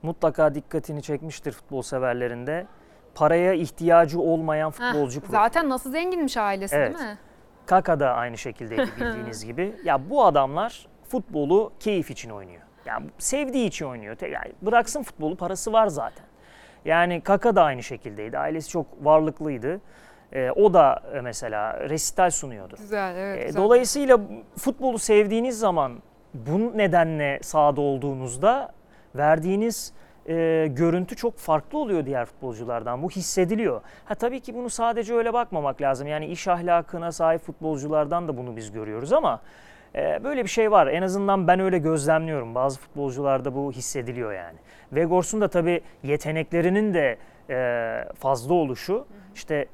Mutlaka 0.02 0.54
dikkatini 0.54 1.02
çekmiştir 1.02 1.52
futbol 1.52 1.82
severlerinde. 1.82 2.66
Paraya 3.14 3.52
ihtiyacı 3.52 4.20
olmayan 4.20 4.70
Heh, 4.70 4.72
futbolcu 4.74 5.20
profili. 5.20 5.36
zaten 5.36 5.68
nasıl 5.68 5.90
zenginmiş 5.90 6.36
ailesi 6.36 6.76
Evet. 6.76 6.98
değil 6.98 7.10
mi? 7.10 7.18
Kaka 7.66 8.00
da 8.00 8.14
aynı 8.14 8.38
şekildeydi 8.38 8.90
bildiğiniz 9.00 9.44
gibi. 9.44 9.76
Ya 9.84 10.10
bu 10.10 10.24
adamlar 10.24 10.86
futbolu 11.08 11.72
keyif 11.80 12.10
için 12.10 12.30
oynuyor. 12.30 12.62
Yani 12.86 13.06
sevdiği 13.18 13.66
için 13.66 13.86
oynuyor. 13.86 14.16
Yani 14.20 14.52
bıraksın 14.62 15.02
futbolu 15.02 15.36
parası 15.36 15.72
var 15.72 15.86
zaten. 15.86 16.24
Yani 16.84 17.20
Kaka 17.20 17.56
da 17.56 17.62
aynı 17.62 17.82
şekildeydi. 17.82 18.38
Ailesi 18.38 18.70
çok 18.70 18.86
varlıklıydı. 19.02 19.80
Ee, 20.32 20.50
o 20.50 20.74
da 20.74 21.02
e, 21.14 21.20
mesela 21.20 21.88
resital 21.88 22.30
sunuyordu. 22.30 22.74
Güzel 22.78 23.16
evet. 23.16 23.42
E, 23.42 23.46
güzel. 23.46 23.62
Dolayısıyla 23.62 24.20
futbolu 24.58 24.98
sevdiğiniz 24.98 25.58
zaman 25.58 26.02
bu 26.34 26.78
nedenle 26.78 27.38
sahada 27.42 27.80
olduğunuzda 27.80 28.72
verdiğiniz 29.14 29.92
e, 30.28 30.66
görüntü 30.70 31.16
çok 31.16 31.38
farklı 31.38 31.78
oluyor 31.78 32.06
diğer 32.06 32.24
futbolculardan. 32.24 33.02
Bu 33.02 33.10
hissediliyor. 33.10 33.80
Ha 34.04 34.14
tabii 34.14 34.40
ki 34.40 34.54
bunu 34.54 34.70
sadece 34.70 35.14
öyle 35.14 35.32
bakmamak 35.32 35.82
lazım. 35.82 36.08
Yani 36.08 36.26
iş 36.26 36.48
ahlakına 36.48 37.12
sahip 37.12 37.40
futbolculardan 37.40 38.28
da 38.28 38.36
bunu 38.36 38.56
biz 38.56 38.72
görüyoruz 38.72 39.12
ama 39.12 39.40
e, 39.94 40.24
böyle 40.24 40.44
bir 40.44 40.48
şey 40.48 40.70
var. 40.70 40.86
En 40.86 41.02
azından 41.02 41.48
ben 41.48 41.60
öyle 41.60 41.78
gözlemliyorum. 41.78 42.54
Bazı 42.54 42.80
futbolcularda 42.80 43.54
bu 43.54 43.72
hissediliyor 43.72 44.32
yani. 44.32 44.58
Vegors'un 44.92 45.40
da 45.40 45.48
tabii 45.48 45.80
yeteneklerinin 46.02 46.94
de 46.94 47.18
e, 47.50 48.14
fazla 48.14 48.54
oluşu 48.54 49.06
işte 49.34 49.66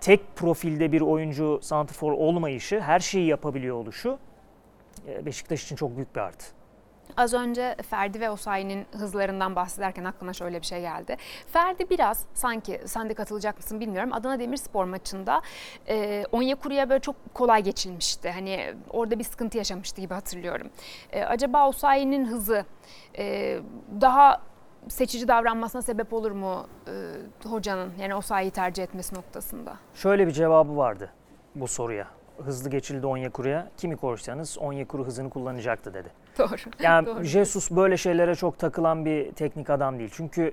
tek 0.00 0.36
profilde 0.36 0.92
bir 0.92 1.00
oyuncu 1.00 1.58
santrfor 1.62 2.12
olmayışı, 2.12 2.80
her 2.80 3.00
şeyi 3.00 3.26
yapabiliyor 3.26 3.76
oluşu 3.76 4.18
e, 5.08 5.26
Beşiktaş 5.26 5.64
için 5.64 5.76
çok 5.76 5.96
büyük 5.96 6.16
bir 6.16 6.20
artı. 6.20 6.63
Az 7.16 7.34
önce 7.34 7.76
Ferdi 7.90 8.20
ve 8.20 8.30
Osayi'nin 8.30 8.86
hızlarından 8.92 9.56
bahsederken 9.56 10.04
aklıma 10.04 10.32
şöyle 10.32 10.60
bir 10.60 10.66
şey 10.66 10.80
geldi. 10.80 11.16
Ferdi 11.46 11.90
biraz 11.90 12.24
sanki 12.34 12.80
sen 12.84 13.08
de 13.08 13.14
katılacak 13.14 13.56
mısın 13.56 13.80
bilmiyorum. 13.80 14.12
Adana 14.12 14.38
Demirspor 14.38 14.84
maçında 14.84 15.42
e, 15.88 16.24
Onyekuru'ya 16.32 16.90
böyle 16.90 17.00
çok 17.00 17.34
kolay 17.34 17.62
geçilmişti. 17.62 18.30
Hani 18.30 18.74
orada 18.90 19.18
bir 19.18 19.24
sıkıntı 19.24 19.58
yaşamıştı 19.58 20.00
gibi 20.00 20.14
hatırlıyorum. 20.14 20.70
E, 21.12 21.24
acaba 21.24 21.68
Osayi'nin 21.68 22.26
hızı 22.26 22.64
e, 23.18 23.58
daha 24.00 24.42
seçici 24.88 25.28
davranmasına 25.28 25.82
sebep 25.82 26.12
olur 26.12 26.30
mu 26.30 26.66
e, 27.44 27.48
hocanın? 27.48 27.92
Yani 28.00 28.14
Osayi'yi 28.14 28.50
tercih 28.50 28.82
etmesi 28.82 29.14
noktasında. 29.14 29.76
Şöyle 29.94 30.26
bir 30.26 30.32
cevabı 30.32 30.76
vardı 30.76 31.10
bu 31.54 31.68
soruya. 31.68 32.06
Hızlı 32.44 32.70
geçildi 32.70 33.06
Onyekuru'ya. 33.06 33.70
Kimi 33.76 33.96
korsanız 33.96 34.58
Onyekuru 34.58 35.06
hızını 35.06 35.30
kullanacaktı 35.30 35.94
dedi. 35.94 36.10
Doğru. 36.38 36.56
Yani 36.82 37.06
Doğru. 37.06 37.24
Jesus 37.24 37.70
böyle 37.70 37.96
şeylere 37.96 38.34
çok 38.34 38.58
takılan 38.58 39.04
bir 39.04 39.32
teknik 39.32 39.70
adam 39.70 39.98
değil. 39.98 40.10
Çünkü 40.12 40.52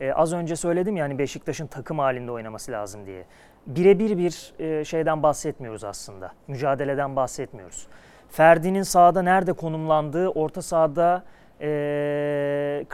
e, 0.00 0.12
az 0.12 0.32
önce 0.32 0.56
söyledim 0.56 0.96
yani 0.96 1.18
Beşiktaş'ın 1.18 1.66
takım 1.66 1.98
halinde 1.98 2.30
oynaması 2.30 2.72
lazım 2.72 3.06
diye. 3.06 3.24
Birebir 3.66 4.18
bir 4.18 4.52
e, 4.58 4.84
şeyden 4.84 5.22
bahsetmiyoruz 5.22 5.84
aslında. 5.84 6.32
Mücadeleden 6.48 7.16
bahsetmiyoruz. 7.16 7.86
Ferdi'nin 8.30 8.82
sahada 8.82 9.22
nerede 9.22 9.52
konumlandığı, 9.52 10.28
orta 10.28 10.62
sahada 10.62 11.24
e, 11.60 11.66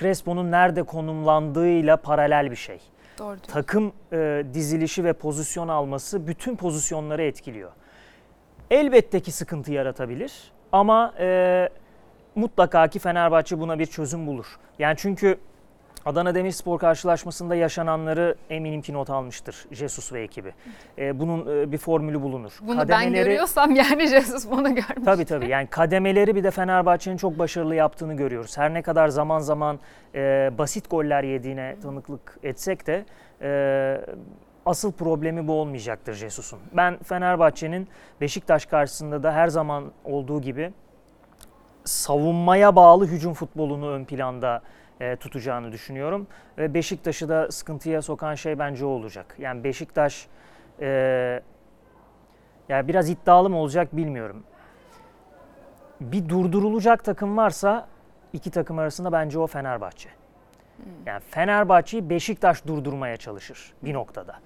Crespo'nun 0.00 0.50
nerede 0.50 0.82
konumlandığıyla 0.82 1.96
paralel 1.96 2.50
bir 2.50 2.56
şey. 2.56 2.80
Doğru. 3.18 3.36
Takım 3.48 3.92
e, 4.12 4.44
dizilişi 4.54 5.04
ve 5.04 5.12
pozisyon 5.12 5.68
alması 5.68 6.26
bütün 6.26 6.56
pozisyonları 6.56 7.22
etkiliyor. 7.22 7.70
Elbette 8.70 9.20
ki 9.20 9.32
sıkıntı 9.32 9.72
yaratabilir 9.72 10.52
ama 10.72 11.14
e, 11.18 11.68
mutlaka 12.34 12.88
ki 12.88 12.98
Fenerbahçe 12.98 13.60
buna 13.60 13.78
bir 13.78 13.86
çözüm 13.86 14.26
bulur. 14.26 14.58
Yani 14.78 14.94
çünkü 14.98 15.38
Adana 16.06 16.34
Demirspor 16.34 16.78
karşılaşmasında 16.78 17.54
yaşananları 17.54 18.34
eminim 18.50 18.82
ki 18.82 18.92
not 18.92 19.10
almıştır 19.10 19.66
Jesus 19.72 20.12
ve 20.12 20.22
ekibi. 20.22 20.54
E, 20.98 21.20
bunun 21.20 21.56
e, 21.56 21.72
bir 21.72 21.78
formülü 21.78 22.22
bulunur. 22.22 22.52
Bunu 22.62 22.88
ben 22.88 23.12
görüyorsam 23.12 23.74
yani 23.74 24.08
Jesus 24.08 24.50
bunu 24.50 24.74
görmüş. 24.74 25.04
Tabii 25.04 25.24
tabii 25.24 25.48
yani 25.48 25.66
kademeleri 25.66 26.36
bir 26.36 26.44
de 26.44 26.50
Fenerbahçe'nin 26.50 27.16
çok 27.16 27.38
başarılı 27.38 27.74
yaptığını 27.74 28.14
görüyoruz. 28.14 28.58
Her 28.58 28.74
ne 28.74 28.82
kadar 28.82 29.08
zaman 29.08 29.38
zaman 29.38 29.78
e, 30.14 30.50
basit 30.58 30.90
goller 30.90 31.22
yediğine 31.22 31.76
tanıklık 31.82 32.38
etsek 32.42 32.86
de 32.86 33.04
e, 33.42 34.00
asıl 34.66 34.92
problemi 34.92 35.48
bu 35.48 35.52
olmayacaktır 35.52 36.14
Jesus'un. 36.14 36.58
Ben 36.72 36.98
Fenerbahçe'nin 37.02 37.88
Beşiktaş 38.20 38.66
karşısında 38.66 39.22
da 39.22 39.32
her 39.32 39.48
zaman 39.48 39.92
olduğu 40.04 40.40
gibi 40.40 40.72
savunmaya 41.84 42.76
bağlı 42.76 43.06
hücum 43.06 43.34
futbolunu 43.34 43.88
ön 43.90 44.04
planda 44.04 44.62
e, 45.00 45.16
tutacağını 45.16 45.72
düşünüyorum. 45.72 46.26
Ve 46.58 46.74
Beşiktaş'ı 46.74 47.28
da 47.28 47.52
sıkıntıya 47.52 48.02
sokan 48.02 48.34
şey 48.34 48.58
bence 48.58 48.84
o 48.84 48.88
olacak. 48.88 49.36
Yani 49.38 49.64
Beşiktaş 49.64 50.26
e, 50.80 50.86
yani 52.68 52.88
biraz 52.88 53.10
iddialı 53.10 53.50
mı 53.50 53.56
olacak 53.56 53.96
bilmiyorum. 53.96 54.44
Bir 56.00 56.28
durdurulacak 56.28 57.04
takım 57.04 57.36
varsa 57.36 57.86
iki 58.32 58.50
takım 58.50 58.78
arasında 58.78 59.12
bence 59.12 59.38
o 59.38 59.46
Fenerbahçe. 59.46 60.08
Yani 61.06 61.20
Fenerbahçe'yi 61.30 62.10
Beşiktaş 62.10 62.66
durdurmaya 62.66 63.16
çalışır 63.16 63.72
bir 63.82 63.94
noktada. 63.94 64.36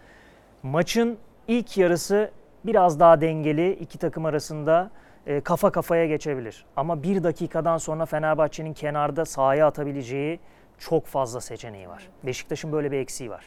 Maçın 0.62 1.18
ilk 1.48 1.78
yarısı 1.78 2.30
biraz 2.64 3.00
daha 3.00 3.20
dengeli 3.20 3.72
iki 3.72 3.98
takım 3.98 4.24
arasında 4.24 4.90
e, 5.28 5.40
kafa 5.40 5.72
kafaya 5.72 6.06
geçebilir. 6.06 6.64
Ama 6.76 7.02
bir 7.02 7.22
dakikadan 7.22 7.78
sonra 7.78 8.06
Fenerbahçe'nin 8.06 8.72
kenarda 8.72 9.24
sahaya 9.24 9.66
atabileceği 9.66 10.40
çok 10.78 11.06
fazla 11.06 11.40
seçeneği 11.40 11.88
var. 11.88 12.08
Beşiktaş'ın 12.22 12.72
böyle 12.72 12.92
bir 12.92 12.98
eksiği 12.98 13.30
var. 13.30 13.44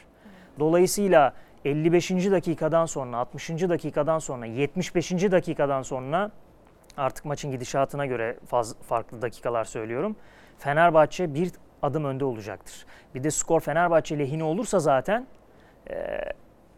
Dolayısıyla 0.58 1.34
55. 1.64 2.10
dakikadan 2.10 2.86
sonra, 2.86 3.16
60. 3.16 3.50
dakikadan 3.50 4.18
sonra, 4.18 4.46
75. 4.46 5.12
dakikadan 5.12 5.82
sonra 5.82 6.30
artık 6.96 7.24
maçın 7.24 7.50
gidişatına 7.50 8.06
göre 8.06 8.36
faz, 8.46 8.76
farklı 8.76 9.22
dakikalar 9.22 9.64
söylüyorum. 9.64 10.16
Fenerbahçe 10.58 11.34
bir 11.34 11.52
adım 11.82 12.04
önde 12.04 12.24
olacaktır. 12.24 12.86
Bir 13.14 13.24
de 13.24 13.30
skor 13.30 13.60
Fenerbahçe 13.60 14.18
lehine 14.18 14.44
olursa 14.44 14.78
zaten 14.78 15.26
e, 15.90 16.18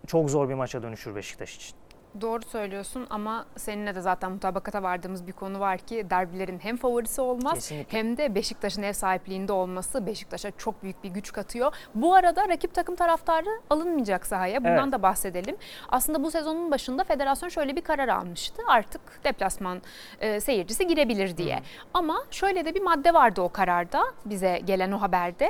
çok 0.07 0.31
zor 0.31 0.49
bir 0.49 0.55
maça 0.55 0.83
dönüşür 0.83 1.15
Beşiktaş 1.15 1.57
için. 1.57 1.84
Doğru 2.21 2.43
söylüyorsun 2.49 3.07
ama 3.11 3.47
seninle 3.57 3.95
de 3.95 4.01
zaten 4.01 4.33
mutabakata 4.33 4.83
vardığımız 4.83 5.27
bir 5.27 5.33
konu 5.33 5.61
var 5.61 5.79
ki 5.79 6.07
derbilerin 6.11 6.59
hem 6.59 6.77
favorisi 6.77 7.21
olmaz 7.21 7.55
Kesinlikle. 7.55 7.99
hem 7.99 8.17
de 8.17 8.35
Beşiktaş'ın 8.35 8.83
ev 8.83 8.93
sahipliğinde 8.93 9.53
olması 9.53 10.07
Beşiktaş'a 10.07 10.51
çok 10.51 10.83
büyük 10.83 11.05
bir 11.05 11.09
güç 11.09 11.33
katıyor. 11.33 11.75
Bu 11.95 12.15
arada 12.15 12.49
rakip 12.49 12.75
takım 12.75 12.97
taraftarı 12.97 13.49
alınmayacak 13.71 14.27
sahaya. 14.27 14.61
Bundan 14.65 14.83
Evet. 14.83 14.93
da 14.93 15.03
bahsedelim. 15.03 15.57
Aslında 15.89 16.23
bu 16.25 16.31
sezonun 16.31 16.71
başında 16.71 17.05
federasyon 17.05 17.49
şöyle 17.49 17.77
bir 17.77 17.83
karar 17.83 18.09
almıştı. 18.09 18.63
Artık 18.69 19.01
deplasman 19.25 19.83
e, 20.21 20.41
seyircisi 20.41 20.87
girebilir 20.87 21.37
diye. 21.37 21.63
Ama 21.95 22.25
şöyle 22.31 22.65
de 22.65 22.75
bir 22.75 22.83
madde 22.83 23.15
vardı 23.15 23.41
o 23.43 23.49
kararda 23.49 24.05
bize 24.25 24.61
gelen 24.65 24.93
o 24.93 25.01
haberde. 25.01 25.49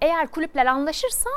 Eğer 0.00 0.26
kulüpler 0.26 0.66
anlaşırsa 0.66 1.30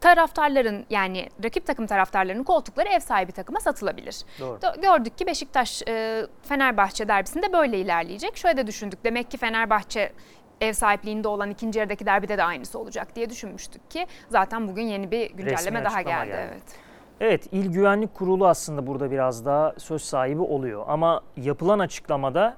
taraftarların 0.00 0.86
yani 0.90 1.28
rakip 1.44 1.66
takım 1.66 1.86
taraftarlarının 1.86 2.44
koltukları 2.44 2.88
ev 2.88 3.00
sahibi 3.00 3.32
takıma 3.32 3.60
satılabilir. 3.60 4.16
Doğru. 4.40 4.58
Do- 4.58 4.80
Gördük 4.80 5.18
ki 5.18 5.26
Beşiktaş 5.26 5.82
e, 5.88 6.26
Fenerbahçe 6.42 7.08
derbisinde 7.08 7.52
böyle 7.52 7.78
ilerleyecek. 7.78 8.36
Şöyle 8.36 8.56
de 8.56 8.66
düşündük. 8.66 9.04
Demek 9.04 9.30
ki 9.30 9.36
Fenerbahçe 9.36 10.12
ev 10.60 10.72
sahipliğinde 10.72 11.28
olan 11.28 11.50
ikinci 11.50 11.78
yarıdaki 11.78 12.06
derbide 12.06 12.38
de 12.38 12.44
aynısı 12.44 12.78
olacak 12.78 13.16
diye 13.16 13.30
düşünmüştük 13.30 13.90
ki 13.90 14.06
zaten 14.28 14.68
bugün 14.68 14.82
yeni 14.82 15.10
bir 15.10 15.30
güncelleme 15.30 15.84
daha 15.84 16.02
geldi. 16.02 16.28
geldi. 16.28 16.48
Evet. 16.52 16.62
Evet, 17.20 17.46
İl 17.52 17.72
Güvenlik 17.72 18.14
Kurulu 18.14 18.48
aslında 18.48 18.86
burada 18.86 19.10
biraz 19.10 19.44
daha 19.44 19.74
söz 19.78 20.02
sahibi 20.02 20.40
oluyor. 20.40 20.84
Ama 20.88 21.22
yapılan 21.36 21.78
açıklamada 21.78 22.56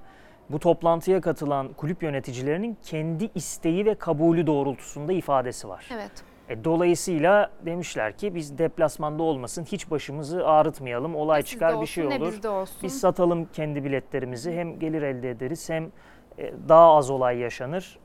bu 0.50 0.58
toplantıya 0.58 1.20
katılan 1.20 1.72
kulüp 1.72 2.02
yöneticilerinin 2.02 2.78
kendi 2.84 3.30
isteği 3.34 3.86
ve 3.86 3.94
kabulü 3.94 4.46
doğrultusunda 4.46 5.12
ifadesi 5.12 5.68
var. 5.68 5.88
Evet. 5.94 6.10
E, 6.50 6.64
dolayısıyla 6.64 7.50
demişler 7.66 8.16
ki 8.16 8.34
biz 8.34 8.58
deplasmanda 8.58 9.22
olmasın, 9.22 9.64
hiç 9.64 9.90
başımızı 9.90 10.46
ağrıtmayalım, 10.46 11.16
olay 11.16 11.38
Ne 11.38 11.42
sizde 11.42 11.52
çıkar 11.52 11.72
bir 11.72 11.76
olsun, 11.76 11.84
şey 11.84 12.10
ne 12.10 12.14
olur. 12.14 12.34
Biz 12.82 13.00
satalım 13.00 13.44
kendi 13.52 13.84
biletlerimizi 13.84 14.52
hem 14.52 14.78
gelir 14.78 15.02
elde 15.02 15.30
ederiz 15.30 15.70
hem 15.70 15.90
e, 16.38 16.52
daha 16.68 16.96
az 16.96 17.10
olay 17.10 17.38
yaşanır 17.38 17.98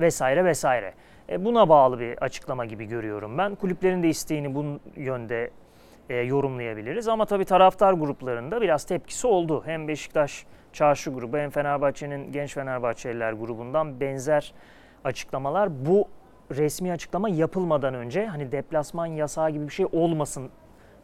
vesaire 0.00 0.44
vesaire. 0.44 0.94
E, 1.28 1.44
buna 1.44 1.68
bağlı 1.68 1.98
bir 2.00 2.18
açıklama 2.18 2.64
gibi 2.64 2.84
görüyorum 2.84 3.38
ben. 3.38 3.54
Kulüplerin 3.54 4.02
de 4.02 4.08
isteğini 4.08 4.54
bu 4.54 4.64
yönde 4.96 5.50
e, 6.10 6.16
yorumlayabiliriz 6.16 7.08
ama 7.08 7.26
tabii 7.26 7.44
taraftar 7.44 7.92
gruplarında 7.92 8.60
biraz 8.60 8.84
tepkisi 8.84 9.26
oldu. 9.26 9.62
Hem 9.66 9.88
Beşiktaş 9.88 10.46
Çarşı 10.72 11.10
grubu 11.10 11.36
hem 11.38 11.50
Fenerbahçe'nin 11.50 12.32
Genç 12.32 12.54
Fenerbahçeliler 12.54 13.32
grubundan 13.32 14.00
benzer 14.00 14.52
açıklamalar 15.04 15.86
bu 15.86 16.08
resmi 16.50 16.92
açıklama 16.92 17.28
yapılmadan 17.28 17.94
önce 17.94 18.26
hani 18.26 18.52
deplasman 18.52 19.06
yasağı 19.06 19.50
gibi 19.50 19.68
bir 19.68 19.72
şey 19.72 19.86
olmasın 19.92 20.50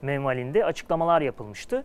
menvalinde 0.02 0.64
açıklamalar 0.64 1.20
yapılmıştı. 1.20 1.84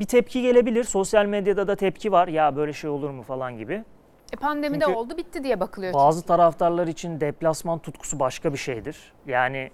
Bir 0.00 0.04
tepki 0.04 0.42
gelebilir. 0.42 0.84
Sosyal 0.84 1.26
medyada 1.26 1.68
da 1.68 1.76
tepki 1.76 2.12
var. 2.12 2.28
Ya 2.28 2.56
böyle 2.56 2.72
şey 2.72 2.90
olur 2.90 3.10
mu 3.10 3.22
falan 3.22 3.56
gibi. 3.56 3.84
E, 4.32 4.36
pandemide 4.36 4.84
Çünkü 4.84 4.98
oldu 4.98 5.16
bitti 5.16 5.44
diye 5.44 5.60
bakılıyor. 5.60 5.94
Bazı 5.94 6.26
taraftarlar 6.26 6.86
için 6.86 7.20
deplasman 7.20 7.78
tutkusu 7.78 8.20
başka 8.20 8.52
bir 8.52 8.58
şeydir. 8.58 9.12
Yani 9.26 9.70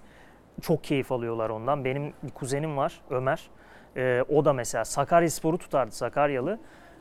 çok 0.61 0.83
keyif 0.83 1.11
alıyorlar 1.11 1.49
ondan. 1.49 1.85
Benim 1.85 2.13
bir 2.23 2.31
kuzenim 2.31 2.77
var 2.77 3.01
Ömer. 3.09 3.49
Ee, 3.97 4.23
o 4.29 4.45
da 4.45 4.53
mesela 4.53 4.85
Sakaryaspor'u 4.85 5.57
tutardı 5.57 5.91
Sakaryalı. 5.91 6.59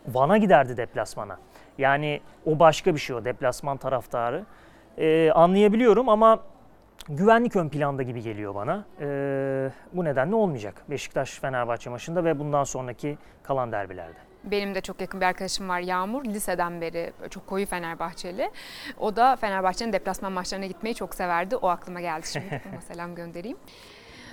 Van'a 0.09 0.37
giderdi 0.39 0.77
deplasmana. 0.77 1.39
Yani 1.79 2.21
o 2.47 2.59
başka 2.59 2.95
bir 2.95 3.01
şey 3.01 3.17
o 3.17 3.25
deplasman 3.25 3.77
taraftarı. 3.77 4.45
Ee, 4.99 5.31
anlayabiliyorum 5.35 6.09
ama 6.09 6.41
güvenlik 7.09 7.57
ön 7.57 7.69
planda 7.69 8.03
gibi 8.03 8.23
geliyor 8.23 8.55
bana. 8.55 8.85
Ee, 9.01 9.71
bu 9.93 10.05
nedenle 10.05 10.35
olmayacak 10.35 10.83
Beşiktaş-Fenerbahçe 10.91 11.91
maçında 11.91 12.25
ve 12.25 12.39
bundan 12.39 12.65
sonraki 12.65 13.19
kalan 13.43 13.73
derbilerde. 13.73 14.19
Benim 14.45 14.75
de 14.75 14.81
çok 14.81 15.01
yakın 15.01 15.21
bir 15.21 15.27
arkadaşım 15.27 15.69
var 15.69 15.81
Yağmur. 15.81 16.25
Liseden 16.25 16.81
beri 16.81 17.13
çok 17.31 17.47
koyu 17.47 17.67
Fenerbahçeli. 17.67 18.51
O 18.99 19.17
da 19.17 19.37
Fenerbahçe'nin 19.37 19.93
deplasman 19.93 20.33
maçlarına 20.33 20.67
gitmeyi 20.67 20.95
çok 20.95 21.15
severdi. 21.15 21.57
O 21.57 21.69
aklıma 21.69 22.01
geldi 22.01 22.27
şimdi. 22.27 22.63
Ona 22.73 22.81
selam 22.81 23.15
göndereyim. 23.15 23.57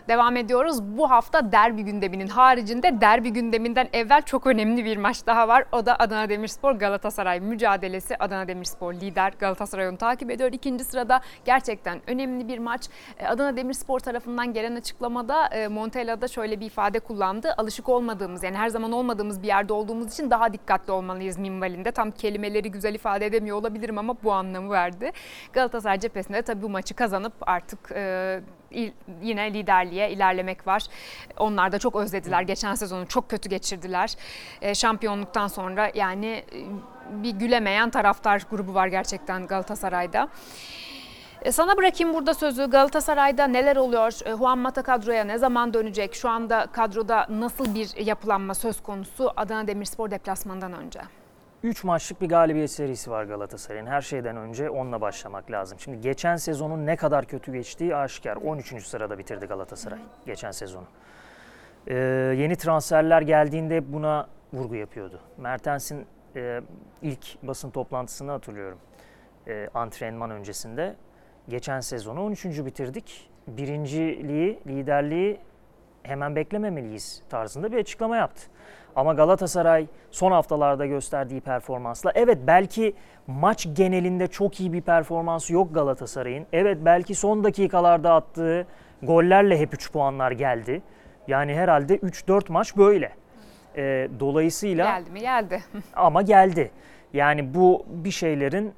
Devam 0.10 0.36
ediyoruz. 0.38 0.84
Bu 0.84 1.12
hafta 1.12 1.52
derbi 1.52 1.84
gündeminin 1.84 2.28
haricinde 2.28 3.02
derbi 3.02 3.34
gündeminden 3.34 3.90
evvel 3.94 4.22
çok 4.22 4.48
önemli 4.48 4.86
bir 4.86 4.98
maç 4.98 5.26
daha 5.28 5.48
var. 5.48 5.66
O 5.72 5.86
da 5.86 5.96
Adana 6.00 6.30
Demirspor 6.30 6.72
Galatasaray 6.72 7.40
mücadelesi. 7.40 8.16
Adana 8.18 8.48
Demirspor 8.48 8.94
lider 8.94 9.34
Galatasaray 9.40 9.88
onu 9.88 9.98
takip 9.98 10.32
ediyor. 10.32 10.52
İkinci 10.52 10.84
sırada 10.84 11.22
gerçekten 11.46 12.02
önemli 12.08 12.48
bir 12.48 12.60
maç. 12.60 12.90
E, 13.20 13.28
Adana 13.28 13.58
Demirspor 13.58 14.00
tarafından 14.00 14.54
gelen 14.54 14.76
açıklamada 14.76 15.48
e, 15.48 15.68
Montella'da 15.68 16.28
şöyle 16.28 16.60
bir 16.60 16.66
ifade 16.66 17.00
kullandı. 17.00 17.54
Alışık 17.58 17.90
olmadığımız 17.90 18.44
yani 18.44 18.58
her 18.58 18.70
zaman 18.70 18.92
olmadığımız 18.92 19.42
bir 19.42 19.48
yerde 19.48 19.74
olduğumuz 19.74 20.14
için 20.14 20.32
daha 20.32 20.54
dikkatli 20.54 20.92
olmalıyız 20.92 21.38
minvalinde. 21.38 21.92
Tam 21.92 22.12
kelimeleri 22.12 22.72
güzel 22.72 22.96
ifade 22.96 23.26
edemiyor 23.26 23.58
olabilirim 23.58 23.98
ama 23.98 24.16
bu 24.24 24.32
anlamı 24.32 24.70
verdi. 24.70 25.12
Galatasaray 25.54 26.00
cephesinde 26.00 26.42
tabii 26.42 26.62
bu 26.62 26.70
maçı 26.70 26.94
kazanıp 26.94 27.34
artık 27.42 27.92
e, 27.92 28.40
yine 29.22 29.54
liderliğe 29.54 30.12
ilerlemek 30.12 30.68
var. 30.68 30.84
Onlar 31.38 31.72
da 31.72 31.80
çok 31.80 31.96
özlediler. 31.96 32.42
Geçen 32.42 32.76
sezonu 32.76 33.08
çok 33.08 33.30
kötü 33.30 33.50
geçirdiler. 33.50 34.14
E, 34.62 34.76
şampiyonluktan 34.76 35.48
sonra 35.48 35.92
yani 35.96 36.28
e, 36.28 36.44
bir 37.24 37.32
gülemeyen 37.32 37.90
taraftar 37.90 38.42
grubu 38.52 38.74
var 38.74 38.88
gerçekten 38.88 39.48
Galatasaray'da. 39.48 40.30
E, 41.42 41.52
Sana 41.52 41.78
bırakayım 41.78 42.14
burada 42.14 42.34
sözü. 42.34 42.70
Galatasaray'da 42.70 43.48
neler 43.48 43.76
oluyor? 43.76 44.12
Juan 44.38 44.58
Mata 44.60 44.82
kadroya 44.82 45.24
ne 45.24 45.38
zaman 45.38 45.74
dönecek? 45.74 46.16
Şu 46.16 46.30
anda 46.30 46.66
kadroda 46.72 47.26
nasıl 47.30 47.76
bir 47.76 48.06
yapılanma 48.06 48.54
söz 48.54 48.84
konusu 48.84 49.32
Adana 49.36 49.68
Demirspor 49.68 50.12
deplasmandan 50.12 50.74
önce? 50.74 51.00
3 51.64 51.84
maçlık 51.84 52.22
bir 52.22 52.30
galibiyet 52.30 52.72
serisi 52.72 53.12
var 53.12 53.24
Galatasaray'ın. 53.24 53.86
Her 53.86 54.02
şeyden 54.02 54.38
önce 54.38 54.70
onunla 54.70 55.02
başlamak 55.02 55.52
lazım. 55.52 55.80
Şimdi 55.80 56.02
geçen 56.02 56.36
sezonun 56.36 56.86
ne 56.86 56.96
kadar 56.96 57.26
kötü 57.26 57.54
geçtiği 57.54 57.96
aşikar. 57.96 58.36
13. 58.36 58.86
sırada 58.88 59.18
bitirdi 59.18 59.46
Galatasaray 59.46 60.00
geçen 60.26 60.52
sezonu. 60.52 60.86
Ee, 61.88 61.96
yeni 62.38 62.56
transferler 62.56 63.22
geldiğinde 63.22 63.94
buna 63.94 64.28
vurgu 64.54 64.76
yapıyordu. 64.76 65.20
Mertens'in 65.38 66.06
e, 66.36 66.62
ilk 67.02 67.44
basın 67.44 67.70
toplantısını 67.70 68.32
hatırlıyorum. 68.32 68.80
E, 69.48 69.70
antrenman 69.74 70.32
öncesinde. 70.32 70.96
Geçen 71.50 71.80
sezonu 71.80 72.24
13. 72.24 72.46
bitirdik. 72.46 73.30
Birinciliği, 73.48 74.60
liderliği 74.68 75.40
hemen 76.04 76.36
beklememeliyiz 76.36 77.22
tarzında 77.30 77.72
bir 77.72 77.78
açıklama 77.78 78.18
yaptı. 78.18 78.42
Ama 78.96 79.14
Galatasaray 79.14 79.88
son 80.12 80.32
haftalarda 80.32 80.86
gösterdiği 80.86 81.42
performansla 81.42 82.12
evet 82.16 82.38
belki 82.48 82.94
maç 83.28 83.68
genelinde 83.74 84.28
çok 84.28 84.60
iyi 84.60 84.74
bir 84.74 84.82
performansı 84.82 85.54
yok 85.54 85.74
Galatasaray'ın. 85.74 86.46
Evet 86.54 86.78
belki 86.82 87.16
son 87.16 87.44
dakikalarda 87.44 88.14
attığı 88.14 88.68
gollerle 89.04 89.60
hep 89.60 89.74
3 89.74 89.92
puanlar 89.92 90.32
geldi. 90.32 90.82
Yani 91.28 91.56
herhalde 91.56 91.98
3-4 91.98 92.52
maç 92.52 92.78
böyle. 92.78 93.12
Ee, 93.76 94.10
dolayısıyla 94.20 94.86
Geldi 94.86 95.12
mi? 95.12 95.20
Geldi. 95.20 95.64
ama 95.96 96.22
geldi. 96.22 96.72
Yani 97.14 97.54
bu 97.54 97.86
bir 97.88 98.12
şeylerin 98.12 98.74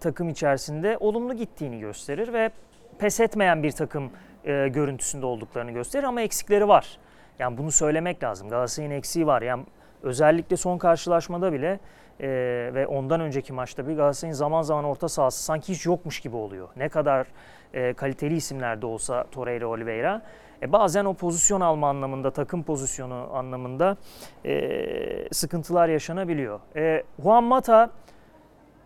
takım 0.00 0.28
içerisinde 0.28 0.96
olumlu 1.00 1.34
gittiğini 1.34 1.80
gösterir 1.80 2.32
ve 2.32 2.50
pes 2.98 3.20
etmeyen 3.20 3.62
bir 3.62 3.72
takım 3.72 4.10
e, 4.44 4.68
görüntüsünde 4.68 5.26
olduklarını 5.26 5.70
gösterir 5.70 6.04
ama 6.04 6.20
eksikleri 6.20 6.68
var. 6.68 6.98
Yani 7.38 7.58
bunu 7.58 7.70
söylemek 7.70 8.22
lazım. 8.22 8.48
Galatasaray'ın 8.48 8.92
eksiği 8.92 9.26
var. 9.26 9.42
Yani 9.42 9.64
özellikle 10.02 10.56
son 10.56 10.78
karşılaşmada 10.78 11.52
bile 11.52 11.80
e, 12.20 12.28
ve 12.74 12.86
ondan 12.86 13.20
önceki 13.20 13.52
maçta 13.52 13.88
bir 13.88 13.96
Galatasaray'ın 13.96 14.34
zaman 14.34 14.62
zaman 14.62 14.84
orta 14.84 15.08
sahası 15.08 15.42
sanki 15.42 15.72
hiç 15.72 15.86
yokmuş 15.86 16.20
gibi 16.20 16.36
oluyor. 16.36 16.68
Ne 16.76 16.88
kadar 16.88 17.26
e, 17.74 17.92
kaliteli 17.92 18.36
isimler 18.36 18.82
de 18.82 18.86
olsa 18.86 19.24
Torreira, 19.30 19.66
Oliveira. 19.66 20.22
E, 20.62 20.72
bazen 20.72 21.04
o 21.04 21.14
pozisyon 21.14 21.60
alma 21.60 21.88
anlamında, 21.88 22.30
takım 22.30 22.62
pozisyonu 22.62 23.28
anlamında 23.32 23.96
e, 24.44 25.28
sıkıntılar 25.32 25.88
yaşanabiliyor. 25.88 26.60
E, 26.76 27.02
Juan 27.22 27.44
Mata 27.44 27.90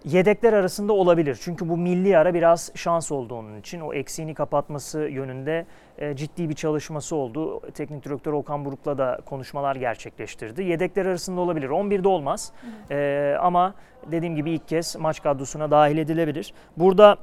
yedekler 0.07 0.53
arasında 0.53 0.93
olabilir. 0.93 1.39
Çünkü 1.41 1.69
bu 1.69 1.77
milli 1.77 2.19
ara 2.19 2.35
biraz 2.35 2.71
şans 2.75 3.13
oldu 3.13 3.35
onun 3.35 3.61
için. 3.61 3.81
O 3.81 3.95
eksiğini 3.95 4.35
kapatması 4.35 4.99
yönünde 4.99 5.67
e, 5.99 6.17
ciddi 6.17 6.49
bir 6.49 6.55
çalışması 6.55 7.17
oldu. 7.17 7.61
Teknik 7.71 8.05
direktör 8.05 8.33
Okan 8.33 8.65
Buruk'la 8.65 8.99
da 8.99 9.19
konuşmalar 9.27 9.77
gerçekleştirdi. 9.77 10.63
Yedekler 10.63 11.07
arasında 11.07 11.41
olabilir. 11.41 11.69
11'de 11.69 12.09
olmaz. 12.09 12.53
E, 12.91 13.37
ama 13.41 13.75
dediğim 14.11 14.37
gibi 14.37 14.51
ilk 14.51 14.69
kez 14.69 14.97
maç 14.97 15.23
kadrosuna 15.23 15.71
dahil 15.71 15.99
edilebilir. 15.99 16.53
Burada 16.77 17.17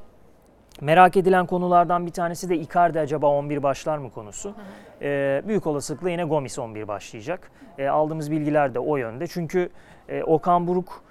Merak 0.81 1.17
edilen 1.17 1.45
konulardan 1.45 2.05
bir 2.05 2.11
tanesi 2.11 2.49
de 2.49 2.57
Icardi 2.57 2.99
acaba 2.99 3.27
11 3.27 3.63
başlar 3.63 3.97
mı 3.97 4.11
konusu. 4.11 4.55
Ee, 5.01 5.43
büyük 5.47 5.67
olasılıkla 5.67 6.09
yine 6.09 6.23
Gomis 6.23 6.59
11 6.59 6.87
başlayacak. 6.87 7.51
Ee, 7.77 7.87
aldığımız 7.87 8.31
bilgiler 8.31 8.73
de 8.73 8.79
o 8.79 8.97
yönde. 8.97 9.27
Çünkü 9.27 9.69
e, 10.09 10.23
Okan 10.23 10.67
Buruk 10.67 11.03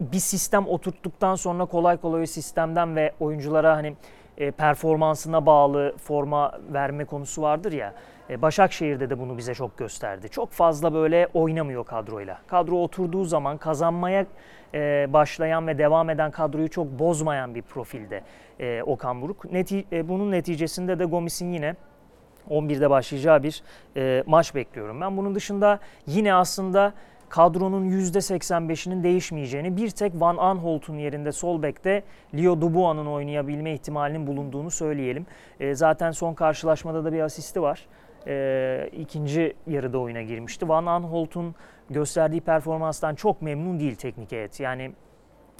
bir 0.00 0.18
sistem 0.18 0.66
oturttuktan 0.66 1.34
sonra 1.34 1.64
kolay 1.64 1.96
kolay 1.96 2.26
sistemden 2.26 2.96
ve 2.96 3.12
oyunculara 3.20 3.76
hani 3.76 3.96
e, 4.38 4.50
performansına 4.50 5.46
bağlı 5.46 5.94
forma 5.96 6.52
verme 6.72 7.04
konusu 7.04 7.42
vardır 7.42 7.72
ya. 7.72 7.94
E, 8.30 8.42
Başakşehir'de 8.42 9.10
de 9.10 9.18
bunu 9.18 9.38
bize 9.38 9.54
çok 9.54 9.78
gösterdi. 9.78 10.28
Çok 10.28 10.50
fazla 10.50 10.94
böyle 10.94 11.28
oynamıyor 11.34 11.84
kadroyla. 11.84 12.38
Kadro 12.46 12.76
oturduğu 12.76 13.24
zaman 13.24 13.58
kazanmaya 13.58 14.26
e, 14.74 15.06
başlayan 15.12 15.66
ve 15.66 15.78
devam 15.78 16.10
eden 16.10 16.30
kadroyu 16.30 16.70
çok 16.70 16.86
bozmayan 16.86 17.54
bir 17.54 17.62
profilde 17.62 18.22
e, 18.60 18.82
Okan 18.82 19.22
Buruk. 19.22 19.44
Neti- 19.44 19.84
e, 19.92 20.08
bunun 20.08 20.30
neticesinde 20.30 20.98
de 20.98 21.04
Gomis'in 21.04 21.52
yine 21.52 21.74
11'de 22.50 22.90
başlayacağı 22.90 23.42
bir 23.42 23.62
e, 23.96 24.22
maç 24.26 24.54
bekliyorum. 24.54 25.00
Ben 25.00 25.16
bunun 25.16 25.34
dışında 25.34 25.78
yine 26.06 26.34
aslında 26.34 26.92
kadronun 27.30 27.90
%85'inin 27.90 29.02
değişmeyeceğini, 29.02 29.76
bir 29.76 29.90
tek 29.90 30.12
Van 30.20 30.36
Aanholt'un 30.36 30.98
yerinde 30.98 31.32
sol 31.32 31.62
bekte 31.62 32.02
Leo 32.34 32.60
Dubois'un 32.60 33.06
oynayabilme 33.06 33.72
ihtimalinin 33.72 34.26
bulunduğunu 34.26 34.70
söyleyelim. 34.70 35.26
E, 35.60 35.74
zaten 35.74 36.10
son 36.10 36.34
karşılaşmada 36.34 37.04
da 37.04 37.12
bir 37.12 37.20
asisti 37.20 37.62
var. 37.62 37.86
E, 38.26 38.88
ikinci 38.92 39.56
yarıda 39.66 39.98
oyuna 39.98 40.22
girmişti. 40.22 40.68
Van 40.68 40.86
Aanholt'un 40.86 41.54
gösterdiği 41.90 42.40
performanstan 42.40 43.14
çok 43.14 43.42
memnun 43.42 43.80
değil 43.80 43.94
teknik 43.94 44.32
heyet. 44.32 44.60
Yani 44.60 44.92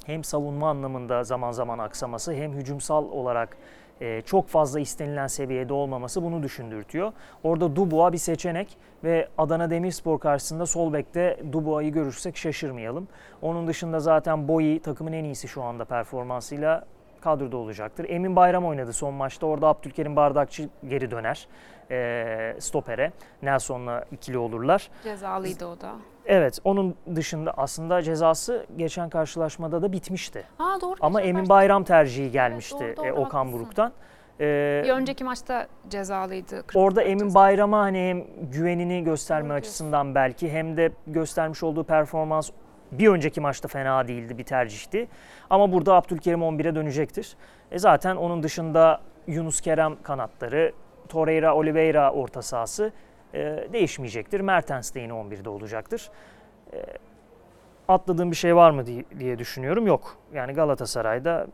hem 0.05 0.23
savunma 0.23 0.69
anlamında 0.69 1.23
zaman 1.23 1.51
zaman 1.51 1.79
aksaması 1.79 2.33
hem 2.33 2.53
hücumsal 2.53 3.03
olarak 3.05 3.57
e, 4.01 4.21
çok 4.21 4.47
fazla 4.47 4.79
istenilen 4.79 5.27
seviyede 5.27 5.73
olmaması 5.73 6.23
bunu 6.23 6.43
düşündürtüyor. 6.43 7.13
Orada 7.43 7.75
Dubois 7.75 8.13
bir 8.13 8.17
seçenek 8.17 8.77
ve 9.03 9.27
Adana 9.37 9.69
Demirspor 9.69 10.19
karşısında 10.19 10.65
sol 10.65 10.93
bekte 10.93 11.39
Dubois'ı 11.51 11.89
görürsek 11.89 12.37
şaşırmayalım. 12.37 13.07
Onun 13.41 13.67
dışında 13.67 13.99
zaten 13.99 14.47
Boyi 14.47 14.79
takımın 14.79 15.13
en 15.13 15.23
iyisi 15.23 15.47
şu 15.47 15.63
anda 15.63 15.85
performansıyla 15.85 16.85
kadroda 17.21 17.57
olacaktır. 17.57 18.05
Emin 18.09 18.35
Bayram 18.35 18.65
oynadı 18.65 18.93
son 18.93 19.13
maçta. 19.13 19.45
Orada 19.45 19.67
Abdülkerim 19.67 20.15
Bardakçı 20.15 20.69
geri 20.87 21.11
döner 21.11 21.47
e, 21.91 22.55
stopere. 22.59 23.11
Nelson'la 23.41 24.05
ikili 24.11 24.37
olurlar. 24.37 24.89
Cezalıydı 25.03 25.65
o 25.65 25.81
da. 25.81 25.91
Evet 26.31 26.59
onun 26.63 26.95
dışında 27.15 27.53
aslında 27.57 28.01
cezası 28.01 28.65
geçen 28.77 29.09
karşılaşmada 29.09 29.81
da 29.81 29.91
bitmişti. 29.91 30.43
Ha 30.57 30.77
doğru. 30.81 30.95
Ama 31.01 31.21
Emin 31.21 31.49
Bayram 31.49 31.83
tercihi 31.83 32.31
gelmişti 32.31 32.79
doğru, 32.79 32.97
doğru, 32.97 33.05
e, 33.07 33.11
Okan 33.11 33.23
haklısın. 33.39 33.59
Buruk'tan. 33.59 33.91
E, 34.39 34.81
Bir 34.85 34.89
önceki 34.89 35.23
maçta 35.23 35.67
cezalıydı. 35.89 36.63
orada 36.75 37.01
Emin 37.01 37.17
cezası. 37.19 37.35
Bayram'a 37.35 37.79
hani 37.79 37.99
hem 37.99 38.23
güvenini 38.51 39.03
gösterme 39.03 39.41
Doğru 39.43 39.49
diyorsun. 39.49 39.67
açısından 39.69 40.15
belki 40.15 40.51
hem 40.51 40.77
de 40.77 40.91
göstermiş 41.07 41.63
olduğu 41.63 41.83
performans 41.83 42.49
bir 42.91 43.07
önceki 43.07 43.41
maçta 43.41 43.67
fena 43.67 44.07
değildi 44.07 44.37
bir 44.37 44.43
tercihti. 44.43 45.07
Ama 45.49 45.71
burada 45.71 45.95
Abdülkerim 45.95 46.39
11'e 46.41 46.75
dönecektir. 46.75 47.35
E 47.71 47.79
zaten 47.79 48.15
onun 48.15 48.43
dışında 48.43 49.01
Yunus 49.27 49.61
Kerem 49.61 49.95
kanatları, 50.03 50.71
Torreira 51.09 51.55
Oliveira 51.55 52.11
orta 52.11 52.41
sahası 52.41 52.91
e, 53.33 53.67
değişmeyecektir. 53.73 54.39
Mertens 54.39 54.95
de 54.95 54.99
yine 54.99 55.13
11'de 55.13 55.49
olacaktır. 55.49 56.09
E, 56.73 56.85
atladığım 57.87 58.31
bir 58.31 58.35
şey 58.35 58.55
var 58.55 58.71
mı 58.71 58.85
diye, 58.85 59.03
diye 59.19 59.39
düşünüyorum. 59.39 59.87
Yok. 59.87 60.17
Yani 60.33 60.53
Galatasaray'da 60.53 61.47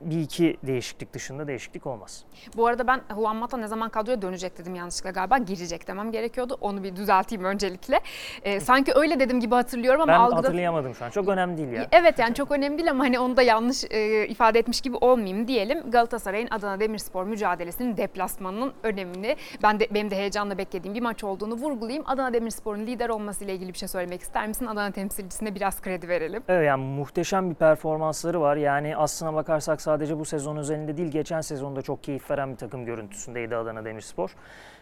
bir 0.00 0.20
iki 0.20 0.56
değişiklik 0.62 1.12
dışında 1.12 1.46
değişiklik 1.48 1.86
olmaz. 1.86 2.24
Bu 2.56 2.66
arada 2.66 2.86
ben 2.86 3.00
Juan 3.14 3.36
Mata 3.36 3.56
ne 3.56 3.68
zaman 3.68 3.88
kadroya 3.88 4.22
dönecek 4.22 4.58
dedim 4.58 4.74
yanlışlıkla 4.74 5.10
galiba. 5.10 5.38
Girecek 5.38 5.88
demem 5.88 6.12
gerekiyordu. 6.12 6.58
Onu 6.60 6.82
bir 6.82 6.96
düzelteyim 6.96 7.44
öncelikle. 7.44 8.00
Ee, 8.42 8.60
sanki 8.60 8.92
öyle 8.94 9.20
dedim 9.20 9.40
gibi 9.40 9.54
hatırlıyorum 9.54 10.00
ama 10.00 10.12
Ben 10.12 10.18
algıda... 10.18 10.36
hatırlayamadım 10.36 10.94
şu 10.94 11.04
an. 11.04 11.10
Çok 11.10 11.28
önemli 11.28 11.56
değil 11.58 11.68
ya. 11.72 11.86
Evet 11.92 12.18
yani 12.18 12.34
çok 12.34 12.50
önemli 12.50 12.78
değil 12.78 12.90
ama 12.90 13.04
hani 13.04 13.18
onu 13.18 13.36
da 13.36 13.42
yanlış 13.42 13.84
e, 13.90 14.28
ifade 14.28 14.58
etmiş 14.58 14.80
gibi 14.80 14.96
olmayayım 14.96 15.48
diyelim. 15.48 15.90
Galatasaray'ın 15.90 16.48
Adana 16.50 16.80
Demirspor 16.80 17.24
mücadelesinin 17.24 17.96
deplasmanının 17.96 18.72
önemini 18.82 19.36
ben 19.62 19.80
de 19.80 19.88
benim 19.90 20.10
de 20.10 20.16
heyecanla 20.16 20.58
beklediğim 20.58 20.94
bir 20.94 21.00
maç 21.02 21.24
olduğunu 21.24 21.54
vurgulayayım. 21.54 22.04
Adana 22.06 22.32
Demirspor'un 22.32 22.86
lider 22.86 23.08
olmasıyla 23.08 23.54
ilgili 23.54 23.72
bir 23.72 23.78
şey 23.78 23.88
söylemek 23.88 24.20
ister 24.22 24.48
misin? 24.48 24.66
Adana 24.66 24.90
temsilcisine 24.90 25.54
biraz 25.54 25.82
kredi 25.82 26.08
verelim. 26.08 26.42
Evet 26.48 26.66
yani 26.66 26.84
muhteşem 26.84 27.50
bir 27.50 27.54
performansları 27.54 28.40
var. 28.40 28.56
Yani 28.56 28.96
aslına 28.96 29.34
bakarsak 29.34 29.82
sadece 29.94 30.18
bu 30.18 30.24
sezon 30.24 30.56
özelinde 30.56 30.96
değil 30.96 31.08
geçen 31.08 31.40
sezonda 31.40 31.82
çok 31.82 32.02
keyif 32.04 32.30
veren 32.30 32.52
bir 32.52 32.56
takım 32.56 32.84
görüntüsündeydi 32.84 33.56
Adana 33.56 33.84
Demirspor. 33.84 34.34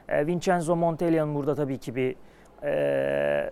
E, 0.09 0.27
Vincenzo 0.27 0.77
Montella'nın 0.77 1.35
burada 1.35 1.55
tabii 1.55 1.79
ki 1.79 1.97
bir 1.97 2.17
e, 2.63 3.51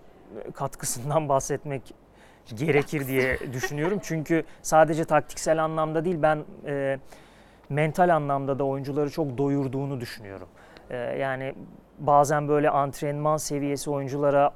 katkısından 0.54 1.28
bahsetmek 1.28 1.94
gerekir 2.54 3.06
diye 3.06 3.38
düşünüyorum. 3.52 3.98
Çünkü 4.02 4.44
sadece 4.62 5.04
taktiksel 5.04 5.64
anlamda 5.64 6.04
değil 6.04 6.22
ben 6.22 6.44
e, 6.66 6.98
mental 7.68 8.16
anlamda 8.16 8.58
da 8.58 8.64
oyuncuları 8.64 9.10
çok 9.10 9.38
doyurduğunu 9.38 10.00
düşünüyorum. 10.00 10.48
E, 10.90 10.96
yani 10.96 11.54
bazen 11.98 12.48
böyle 12.48 12.70
antrenman 12.70 13.36
seviyesi 13.36 13.90
oyunculara 13.90 14.52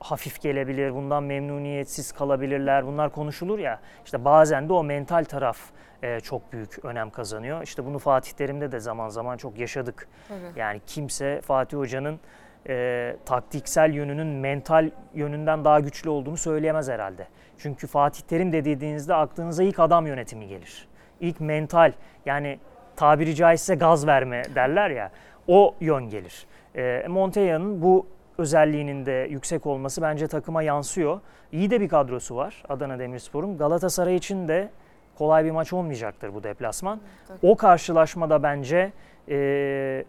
hafif 0.00 0.40
gelebilir, 0.40 0.94
bundan 0.94 1.22
memnuniyetsiz 1.22 2.12
kalabilirler. 2.12 2.86
Bunlar 2.86 3.12
konuşulur 3.12 3.58
ya. 3.58 3.80
İşte 4.04 4.24
bazen 4.24 4.68
de 4.68 4.72
o 4.72 4.84
mental 4.84 5.24
taraf 5.24 5.58
e, 6.02 6.20
çok 6.20 6.52
büyük 6.52 6.84
önem 6.84 7.10
kazanıyor. 7.10 7.62
İşte 7.62 7.84
bunu 7.84 7.98
Fatih 7.98 8.32
Terim'de 8.32 8.72
de 8.72 8.80
zaman 8.80 9.08
zaman 9.08 9.36
çok 9.36 9.58
yaşadık. 9.58 10.08
Tabii. 10.28 10.60
Yani 10.60 10.80
kimse 10.86 11.40
Fatih 11.40 11.78
Hoca'nın 11.78 12.20
e, 12.68 13.16
taktiksel 13.24 13.94
yönünün 13.94 14.26
mental 14.26 14.90
yönünden 15.14 15.64
daha 15.64 15.80
güçlü 15.80 16.10
olduğunu 16.10 16.36
söyleyemez 16.36 16.88
herhalde. 16.88 17.26
Çünkü 17.58 17.86
Fatih 17.86 18.22
Terim 18.22 18.52
dediğinizde 18.52 19.14
aklınıza 19.14 19.62
ilk 19.62 19.80
adam 19.80 20.06
yönetimi 20.06 20.48
gelir. 20.48 20.88
İlk 21.20 21.40
mental 21.40 21.92
yani 22.26 22.58
tabiri 22.96 23.34
caizse 23.34 23.74
gaz 23.74 24.06
verme 24.06 24.42
derler 24.54 24.90
ya 24.90 25.10
o 25.48 25.74
yön 25.80 26.08
gelir. 26.10 26.46
E, 26.76 27.04
Montella'nın 27.08 27.82
bu 27.82 28.06
özelliğinin 28.38 29.06
de 29.06 29.28
yüksek 29.30 29.66
olması 29.66 30.02
bence 30.02 30.26
takıma 30.26 30.62
yansıyor. 30.62 31.20
İyi 31.52 31.70
de 31.70 31.80
bir 31.80 31.88
kadrosu 31.88 32.36
var 32.36 32.62
Adana 32.68 32.98
Demirspor'un. 32.98 33.58
Galatasaray 33.58 34.16
için 34.16 34.48
de 34.48 34.70
kolay 35.18 35.44
bir 35.44 35.50
maç 35.50 35.72
olmayacaktır 35.72 36.34
bu 36.34 36.42
deplasman. 36.42 37.00
O 37.42 37.56
karşılaşmada 37.56 38.42
bence 38.42 38.92
e, 39.28 40.04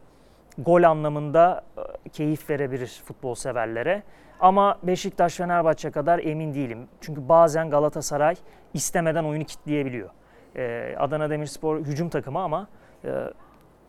gol 0.58 0.84
anlamında 0.84 1.64
e, 2.06 2.10
keyif 2.10 2.50
verebilir 2.50 3.02
futbol 3.06 3.36
severlere. 3.36 4.04
Ama 4.40 4.78
Beşiktaş-Fenerbahçe 4.84 5.92
kadar 5.92 6.20
emin 6.20 6.54
değilim. 6.54 6.88
Çünkü 7.02 7.30
bazen 7.30 7.70
Galatasaray 7.70 8.36
istemeden 8.74 9.24
oyunu 9.24 9.44
kitleyebiliyor. 9.44 10.10
E, 10.56 10.96
Adana 11.00 11.30
Demirspor 11.30 11.80
hücum 11.80 12.10
takımı 12.10 12.40
ama 12.40 12.68
e, 13.06 13.10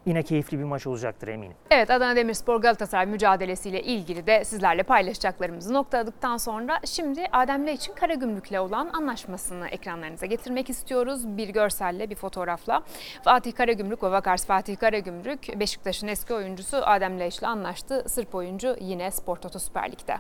yine 0.09 0.23
keyifli 0.23 0.59
bir 0.59 0.65
maç 0.65 0.87
olacaktır 0.87 1.29
eminim. 1.29 1.57
Evet 1.71 1.91
Adana 1.91 2.17
Demirspor 2.17 2.61
Galatasaray 2.61 3.07
mücadelesiyle 3.07 3.83
ilgili 3.83 4.27
de 4.27 4.45
sizlerle 4.45 4.83
paylaşacaklarımızı 4.83 5.75
noktaladıktan 5.75 6.37
sonra 6.37 6.81
şimdi 6.85 7.25
Adem 7.33 7.69
için 7.69 7.93
Karagümrük'le 7.95 8.61
olan 8.61 8.91
anlaşmasını 8.93 9.69
ekranlarınıza 9.69 10.27
getirmek 10.27 10.71
istiyoruz. 10.71 11.37
Bir 11.37 11.49
görselle, 11.49 12.11
bir 12.11 12.15
fotoğrafla. 12.15 12.83
Fatih 13.25 13.55
Karagümrük 13.55 14.03
ve 14.03 14.11
Vakars 14.11 14.47
Fatih 14.47 14.77
Karagümrük 14.77 15.61
Beşiktaş'ın 15.61 16.09
eski 16.09 16.35
oyuncusu 16.35 16.77
Adem 16.77 17.21
Leiş'le 17.21 17.43
anlaştı. 17.43 18.05
Sırp 18.07 18.35
oyuncu 18.35 18.77
yine 18.81 19.11
Spor 19.11 19.37
Toto 19.37 19.59
Süper 19.59 19.93
Lig'de. 19.93 20.17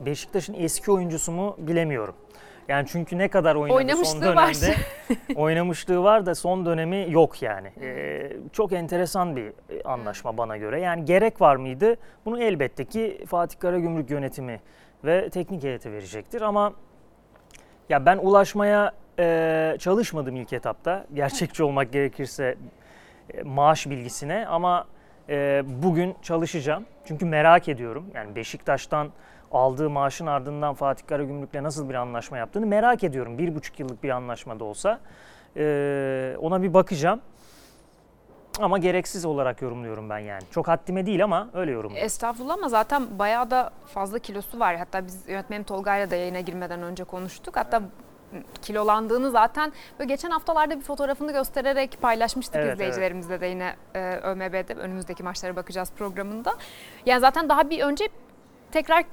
Beşiktaş'ın 0.00 0.54
eski 0.54 0.92
oyuncusu 0.92 1.32
mu 1.32 1.56
bilemiyorum. 1.58 2.14
Yani 2.70 2.86
çünkü 2.88 3.18
ne 3.18 3.28
kadar 3.28 3.54
oynadı 3.54 3.72
son 3.72 3.76
Oynamışlığı 3.76 4.34
var. 4.34 4.54
dönemde 4.54 4.76
oynamışlığı 5.36 6.02
var 6.02 6.26
da 6.26 6.34
son 6.34 6.66
dönemi 6.66 7.06
yok 7.08 7.42
yani. 7.42 7.72
Ee, 7.80 8.32
çok 8.52 8.72
enteresan 8.72 9.36
bir 9.36 9.46
e, 9.46 9.82
anlaşma 9.84 10.36
bana 10.36 10.56
göre. 10.56 10.80
Yani 10.80 11.04
gerek 11.04 11.40
var 11.40 11.56
mıydı? 11.56 11.96
Bunu 12.24 12.42
elbette 12.42 12.84
ki 12.84 13.24
Fatih 13.26 13.58
Karagümrük 13.58 14.10
yönetimi 14.10 14.60
ve 15.04 15.30
teknik 15.30 15.62
heyeti 15.62 15.92
verecektir 15.92 16.40
ama 16.40 16.72
ya 17.88 18.06
ben 18.06 18.18
ulaşmaya 18.18 18.92
e, 19.18 19.76
çalışmadım 19.78 20.36
ilk 20.36 20.52
etapta. 20.52 21.06
Gerçekçi 21.14 21.62
olmak 21.62 21.92
gerekirse 21.92 22.56
e, 23.34 23.42
maaş 23.42 23.90
bilgisine 23.90 24.46
ama 24.46 24.86
e, 25.28 25.62
bugün 25.66 26.14
çalışacağım. 26.22 26.84
Çünkü 27.04 27.26
merak 27.26 27.68
ediyorum. 27.68 28.06
Yani 28.14 28.36
Beşiktaş'tan 28.36 29.10
aldığı 29.50 29.90
maaşın 29.90 30.26
ardından 30.26 30.74
Fatih 30.74 31.06
Karagümrük'le 31.06 31.62
nasıl 31.62 31.88
bir 31.88 31.94
anlaşma 31.94 32.38
yaptığını 32.38 32.66
merak 32.66 33.04
ediyorum. 33.04 33.38
Bir 33.38 33.54
buçuk 33.54 33.80
yıllık 33.80 34.02
bir 34.02 34.10
anlaşma 34.10 34.60
da 34.60 34.64
olsa. 34.64 35.00
E, 35.56 36.36
ona 36.40 36.62
bir 36.62 36.74
bakacağım. 36.74 37.20
Ama 38.60 38.78
gereksiz 38.78 39.24
olarak 39.24 39.62
yorumluyorum 39.62 40.10
ben 40.10 40.18
yani. 40.18 40.42
Çok 40.50 40.68
haddime 40.68 41.06
değil 41.06 41.24
ama 41.24 41.48
öyle 41.54 41.70
yorumluyorum. 41.70 42.06
Estağfurullah 42.06 42.54
ama 42.54 42.68
zaten 42.68 43.18
bayağı 43.18 43.50
da 43.50 43.70
fazla 43.86 44.18
kilosu 44.18 44.60
var. 44.60 44.76
Hatta 44.76 45.06
biz 45.06 45.28
yönetmenim 45.28 45.64
Tolga'yla 45.64 46.10
da 46.10 46.16
yayına 46.16 46.40
girmeden 46.40 46.82
önce 46.82 47.04
konuştuk. 47.04 47.56
Hatta 47.56 47.82
kilolandığını 48.62 49.30
zaten 49.30 49.72
böyle 49.98 50.08
geçen 50.08 50.30
haftalarda 50.30 50.76
bir 50.76 50.82
fotoğrafını 50.82 51.32
göstererek 51.32 51.98
paylaşmıştık 52.00 52.56
Evet, 52.56 52.74
izleyicilerimizle 52.74 53.40
de 53.40 53.46
yine 53.46 53.76
e, 53.94 54.16
ÖMB'de 54.22 54.74
önümüzdeki 54.74 55.22
maçlara 55.22 55.56
bakacağız 55.56 55.92
programında. 55.98 56.54
Yani 57.06 57.20
zaten 57.20 57.48
daha 57.48 57.70
bir 57.70 57.80
önce 57.80 58.08
tekrar 58.72 59.04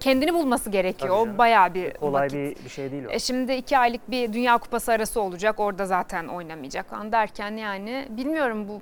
kendini 0.00 0.34
bulması 0.34 0.70
gerekiyor. 0.70 1.16
Tabii 1.24 1.34
O 1.34 1.38
bayağı 1.38 1.74
bir 1.74 1.90
Kolay 1.94 2.24
vakit. 2.24 2.38
bir, 2.58 2.64
bir 2.64 2.70
şey 2.70 2.90
değil 2.92 3.04
o. 3.04 3.10
E 3.10 3.18
şimdi 3.18 3.52
iki 3.52 3.78
aylık 3.78 4.10
bir 4.10 4.32
Dünya 4.32 4.58
Kupası 4.58 4.92
arası 4.92 5.20
olacak. 5.20 5.60
Orada 5.60 5.86
zaten 5.86 6.26
oynamayacak 6.26 6.90
falan 6.90 7.12
derken 7.12 7.56
yani 7.56 8.06
bilmiyorum 8.10 8.68
bu. 8.68 8.80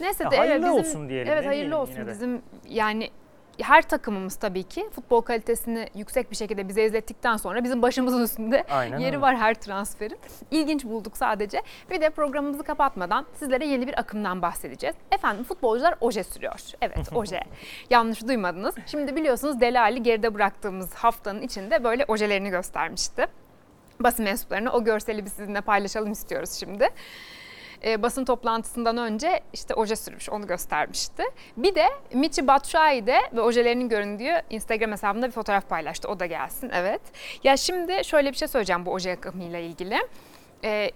Neyse 0.00 0.24
Ya 0.24 0.30
de 0.30 0.36
evet, 0.36 0.48
hayırlı 0.48 0.66
bizim, 0.66 0.78
olsun 0.78 1.08
diyelim, 1.08 1.32
Evet 1.32 1.46
hayırlı 1.46 1.78
olsun 1.78 2.06
bizim 2.08 2.42
yani 2.68 3.10
her 3.62 3.82
takımımız 3.88 4.36
tabii 4.36 4.62
ki 4.62 4.88
futbol 4.92 5.20
kalitesini 5.20 5.88
yüksek 5.94 6.30
bir 6.30 6.36
şekilde 6.36 6.68
bize 6.68 6.84
izlettikten 6.84 7.36
sonra 7.36 7.64
bizim 7.64 7.82
başımızın 7.82 8.22
üstünde 8.22 8.64
Aynen 8.70 8.98
yeri 8.98 9.08
öyle. 9.08 9.20
var 9.20 9.36
her 9.36 9.54
transferin. 9.54 10.18
İlginç 10.50 10.84
bulduk 10.84 11.16
sadece. 11.16 11.62
Bir 11.90 12.00
de 12.00 12.10
programımızı 12.10 12.62
kapatmadan 12.62 13.26
sizlere 13.34 13.66
yeni 13.66 13.86
bir 13.86 13.98
akımdan 14.00 14.42
bahsedeceğiz. 14.42 14.96
Efendim 15.12 15.44
futbolcular 15.44 15.94
oje 16.00 16.24
sürüyor. 16.24 16.60
Evet 16.80 17.08
oje. 17.14 17.40
Yanlış 17.90 18.26
duymadınız. 18.28 18.74
Şimdi 18.86 19.16
biliyorsunuz 19.16 19.60
Delali 19.60 20.02
geride 20.02 20.34
bıraktığımız 20.34 20.94
haftanın 20.94 21.42
içinde 21.42 21.84
böyle 21.84 22.04
ojelerini 22.08 22.50
göstermişti. 22.50 23.26
Basın 24.00 24.24
mensuplarına 24.24 24.72
o 24.72 24.84
görseli 24.84 25.24
bir 25.24 25.30
sizinle 25.30 25.60
paylaşalım 25.60 26.12
istiyoruz 26.12 26.50
şimdi. 26.52 26.88
E, 27.84 28.02
basın 28.02 28.24
toplantısından 28.24 28.96
önce 28.96 29.40
işte 29.52 29.74
oje 29.74 29.96
sürmüş 29.96 30.30
onu 30.30 30.46
göstermişti. 30.46 31.22
Bir 31.56 31.74
de 31.74 31.86
Michi 32.12 32.46
Batshuayi 32.46 33.06
de 33.06 33.18
ve 33.32 33.40
ojelerinin 33.40 33.88
göründüğü 33.88 34.42
Instagram 34.50 34.92
hesabında 34.92 35.26
bir 35.26 35.32
fotoğraf 35.32 35.68
paylaştı. 35.68 36.08
O 36.08 36.20
da 36.20 36.26
gelsin 36.26 36.70
evet. 36.74 37.00
Ya 37.44 37.56
şimdi 37.56 38.04
şöyle 38.04 38.32
bir 38.32 38.36
şey 38.36 38.48
söyleyeceğim 38.48 38.86
bu 38.86 38.92
oje 38.92 39.12
akımıyla 39.12 39.58
ilgili. 39.58 39.96
E, 40.64 40.90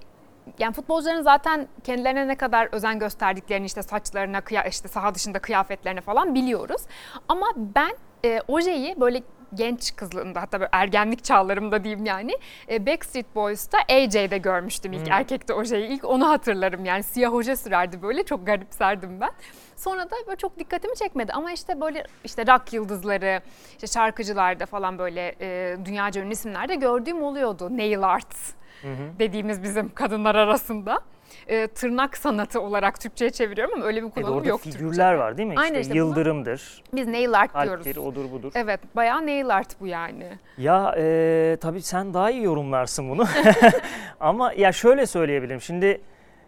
yani 0.59 0.73
futbolcuların 0.73 1.23
zaten 1.23 1.69
kendilerine 1.85 2.29
ne 2.29 2.37
kadar 2.37 2.69
özen 2.73 2.99
gösterdiklerini 2.99 3.67
işte 3.67 3.83
saçlarına, 3.83 4.41
kıya, 4.41 4.65
işte 4.65 4.89
saha 4.89 5.15
dışında 5.15 5.39
kıyafetlerine 5.39 6.01
falan 6.01 6.35
biliyoruz. 6.35 6.83
Ama 7.29 7.47
ben 7.57 7.97
e, 8.25 8.41
ojeyi 8.49 9.01
böyle 9.01 9.23
genç 9.55 9.97
kızlığımda 9.97 10.41
hatta 10.43 10.61
böyle 10.61 10.69
ergenlik 10.73 11.25
çağlarımda 11.25 11.85
diyeyim 11.85 12.05
yani 12.05 12.33
e, 12.71 12.87
Backstreet 12.87 13.35
Boys'ta 13.35 13.79
AJ'de 13.91 14.39
görmüştüm 14.39 14.93
ilk 14.93 15.07
Hmm. 15.07 15.13
erkekte 15.13 15.55
ojeyi. 15.55 15.87
İlk 15.89 16.05
onu 16.05 16.29
hatırlarım 16.29 16.85
yani 16.85 17.03
siyah 17.03 17.35
oje 17.35 17.57
sürerdi 17.57 18.03
böyle 18.03 18.23
çok 18.23 18.47
garipserdim 18.47 19.21
ben. 19.21 19.31
Sonra 19.77 20.05
da 20.11 20.17
böyle 20.27 20.37
çok 20.37 20.59
dikkatimi 20.59 20.95
çekmedi 20.97 21.33
ama 21.33 21.53
işte 21.53 21.81
böyle 21.81 22.05
işte 22.25 22.47
rock 22.47 22.73
yıldızları, 22.73 23.41
işte 23.75 23.87
şarkıcılarda 23.87 24.67
falan 24.67 24.99
böyle 24.99 25.35
e, 25.41 25.77
dünyaca 25.85 26.21
ünlü 26.23 26.33
isimlerde 26.33 26.75
gördüğüm 26.75 27.23
oluyordu. 27.23 27.77
Nail 27.79 28.03
art 28.03 28.35
Hı 28.83 28.89
hı. 28.89 29.19
dediğimiz 29.19 29.63
bizim 29.63 29.95
kadınlar 29.95 30.35
arasında. 30.35 31.01
E, 31.49 31.67
tırnak 31.67 32.17
sanatı 32.17 32.61
olarak 32.61 33.01
Türkçe'ye 33.01 33.31
çeviriyorum 33.31 33.75
ama 33.75 33.85
öyle 33.85 34.03
bir 34.03 34.07
E 34.07 34.11
kullanım 34.11 34.35
orada 34.37 34.49
yok 34.49 34.61
figürler 34.61 34.81
Türkçe'de. 34.89 35.19
var 35.19 35.37
değil 35.39 35.49
mi? 35.49 35.55
Aynen 35.57 35.71
işte, 35.71 35.81
işte 35.81 35.95
yıldırımdır, 35.97 36.83
Biz 36.95 37.07
nail 37.07 37.33
art 37.39 37.53
kalptir, 37.53 37.85
diyoruz. 37.95 38.05
odur 38.07 38.31
budur. 38.33 38.53
Evet 38.55 38.81
bayağı 38.97 39.27
nail 39.27 39.49
art 39.57 39.81
bu 39.81 39.87
yani. 39.87 40.27
Ya 40.59 40.95
e, 40.99 41.57
tabii 41.61 41.83
sen 41.83 42.15
daha 42.15 42.31
iyi 42.31 42.43
yorumlarsın 42.43 43.11
bunu. 43.11 43.25
Ama 44.21 44.53
ya 44.53 44.73
şöyle 44.73 45.07
söyleyebilirim. 45.07 45.61
Şimdi 45.61 46.01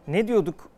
ne 0.09 0.29
diyorduk? 0.29 0.69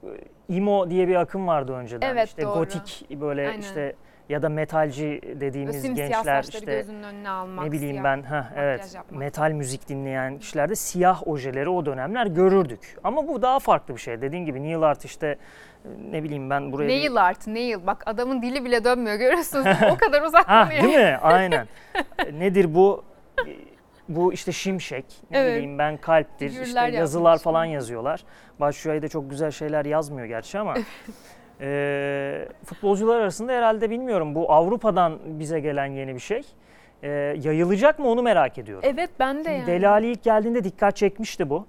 Emo 0.50 0.90
diye 0.90 1.08
bir 1.08 1.14
akım 1.14 1.46
vardı 1.46 1.72
önceden. 1.72 2.10
Evet, 2.14 2.28
işte 2.28 2.42
doğru. 2.42 2.54
gotik 2.54 3.06
böyle 3.10 3.48
Aynen. 3.48 3.60
işte 3.60 3.94
ya 4.28 4.42
da 4.42 4.48
metalci 4.48 5.20
dediğimiz 5.40 5.82
simsiyah 5.82 6.08
gençler 6.08 6.42
işte 6.48 6.64
gözünün 6.74 7.02
önüne 7.02 7.28
almak. 7.30 7.64
ne 7.64 7.72
bileyim 7.72 7.94
siyah. 7.94 8.04
ben 8.04 8.22
ha 8.22 8.48
evet 8.56 8.94
yapmak. 8.94 9.18
metal 9.20 9.50
müzik 9.50 9.88
dinleyen 9.88 10.38
kişilerde 10.38 10.74
siyah 10.74 11.28
ojeleri 11.28 11.68
o 11.68 11.86
dönemler 11.86 12.26
görürdük. 12.26 12.96
Ama 13.04 13.28
bu 13.28 13.42
daha 13.42 13.58
farklı 13.58 13.94
bir 13.94 14.00
şey. 14.00 14.20
Dediğin 14.20 14.44
gibi 14.44 14.62
Neil 14.62 14.82
Art 14.82 15.04
işte 15.04 15.36
ne 16.10 16.22
bileyim 16.22 16.50
ben 16.50 16.72
buraya 16.72 16.88
bir- 16.88 17.00
Nail 17.00 17.16
art, 17.16 17.46
nail. 17.46 17.86
Bak 17.86 18.02
adamın 18.06 18.42
dili 18.42 18.64
bile 18.64 18.84
dönmüyor 18.84 19.16
görüyorsunuz. 19.16 19.66
o 19.92 19.96
kadar 19.96 20.22
uzak 20.22 20.48
Ha 20.48 20.68
değil 20.70 20.98
mi? 20.98 21.18
Aynen. 21.22 21.68
Nedir 22.32 22.74
bu? 22.74 23.04
Bu 24.08 24.32
işte 24.32 24.52
şimşek, 24.52 25.04
ne 25.30 25.38
Evet. 25.38 25.54
bileyim 25.54 25.78
ben 25.78 25.96
kalptir, 25.96 26.48
Figürler 26.50 26.64
işte 26.86 26.98
yazılar 26.98 27.38
falan 27.38 27.64
yazıyorlar. 27.64 28.24
Başşuay'da 28.60 29.02
da 29.02 29.08
çok 29.08 29.30
güzel 29.30 29.50
şeyler 29.50 29.84
yazmıyor 29.84 30.26
gerçi 30.26 30.58
ama 30.58 30.74
e, 31.60 32.48
futbolcular 32.64 33.20
arasında 33.20 33.52
herhalde 33.52 33.90
bilmiyorum 33.90 34.34
bu 34.34 34.52
Avrupa'dan 34.52 35.18
bize 35.24 35.60
gelen 35.60 35.86
yeni 35.86 36.14
bir 36.14 36.20
şey. 36.20 36.42
E, 37.02 37.08
yayılacak 37.42 37.98
mı 37.98 38.08
onu 38.08 38.22
merak 38.22 38.58
ediyorum. 38.58 38.88
Evet 38.92 39.10
ben 39.18 39.44
de 39.44 39.50
yani. 39.50 39.66
Delali 39.66 40.06
ilk 40.06 40.22
geldiğinde 40.22 40.64
dikkat 40.64 40.96
çekmişti 40.96 41.50
bu. 41.50 41.66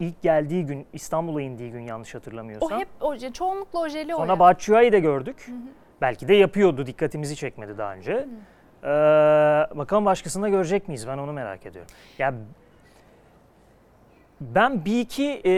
İlk 0.00 0.22
geldiği 0.22 0.66
gün, 0.66 0.86
İstanbul'a 0.92 1.42
indiği 1.42 1.70
gün 1.70 1.80
yanlış 1.80 2.14
O 2.14 2.18
hatırlamıyorsam. 2.18 2.80
hep 2.80 2.88
oje, 3.00 3.32
çoğunlukla 3.32 3.80
ojeli 3.80 4.14
o 4.14 4.18
Sonra 4.18 4.32
ya. 4.32 4.38
Batshuayi'yi 4.38 4.92
de 4.92 5.00
gördük. 5.00 5.50
Belki 6.00 6.28
de 6.28 6.34
yapıyordu, 6.34 6.86
dikkatimizi 6.86 7.36
çekmedi 7.36 7.78
daha 7.78 7.94
önce. 7.94 8.26
Ee, 8.84 8.88
bakalım 9.78 10.04
başkasında 10.04 10.48
görecek 10.48 10.88
miyiz? 10.88 11.08
Ben 11.08 11.18
onu 11.18 11.32
merak 11.32 11.66
ediyorum. 11.66 11.90
Ya 12.18 12.34
ben 14.40 14.84
bir 14.84 15.00
iki 15.00 15.42
e, 15.46 15.52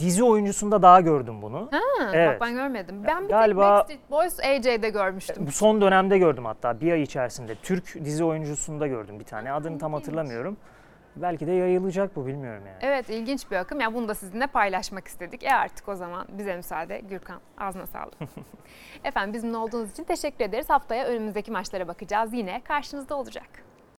dizi 0.00 0.24
oyuncusunda 0.24 0.82
daha 0.82 1.00
gördüm 1.00 1.42
bunu. 1.42 1.68
Ha, 1.70 2.10
Evet. 2.12 2.40
Bak 2.40 2.48
ben 2.48 2.54
görmedim. 2.54 3.04
Ben 3.06 3.24
bir 3.24 3.28
Galiba- 3.28 3.56
Backstreet 3.56 4.10
Boys 4.10 4.40
AJ'de 4.40 4.88
görmüştüm. 4.90 5.46
Bu 5.46 5.50
son 5.52 5.80
dönemde 5.80 6.18
gördüm 6.18 6.44
hatta 6.44 6.80
bir 6.80 6.92
ay 6.92 7.02
içerisinde. 7.02 7.54
Türk 7.54 7.94
dizi 8.04 8.24
oyuncusunda 8.24 8.86
gördüm 8.86 9.18
bir 9.20 9.24
tane. 9.24 9.52
Adını 9.52 9.78
tam 9.78 9.92
hatırlamıyorum. 9.92 10.56
Belki 11.16 11.46
de 11.46 11.52
yayılacak 11.52 12.16
bu 12.16 12.26
bilmiyorum 12.26 12.62
yani. 12.66 12.78
Evet 12.80 13.10
ilginç 13.10 13.50
bir 13.50 13.56
akım. 13.56 13.80
Yani 13.80 13.94
bunu 13.94 14.08
da 14.08 14.14
sizinle 14.14 14.46
paylaşmak 14.46 15.06
istedik. 15.06 15.44
E 15.44 15.50
artık 15.54 15.88
o 15.88 15.94
zaman 15.94 16.26
bize 16.38 16.56
müsaade. 16.56 16.98
Gürkan 17.00 17.40
ağzına 17.58 17.86
sağlık. 17.86 18.14
Efendim 19.04 19.34
bizimle 19.34 19.56
olduğunuz 19.56 19.92
için 19.92 20.04
teşekkür 20.04 20.44
ederiz. 20.44 20.70
Haftaya 20.70 21.04
önümüzdeki 21.06 21.50
maçlara 21.52 21.88
bakacağız. 21.88 22.32
Yine 22.34 22.60
karşınızda 22.64 23.14
olacak. 23.14 23.48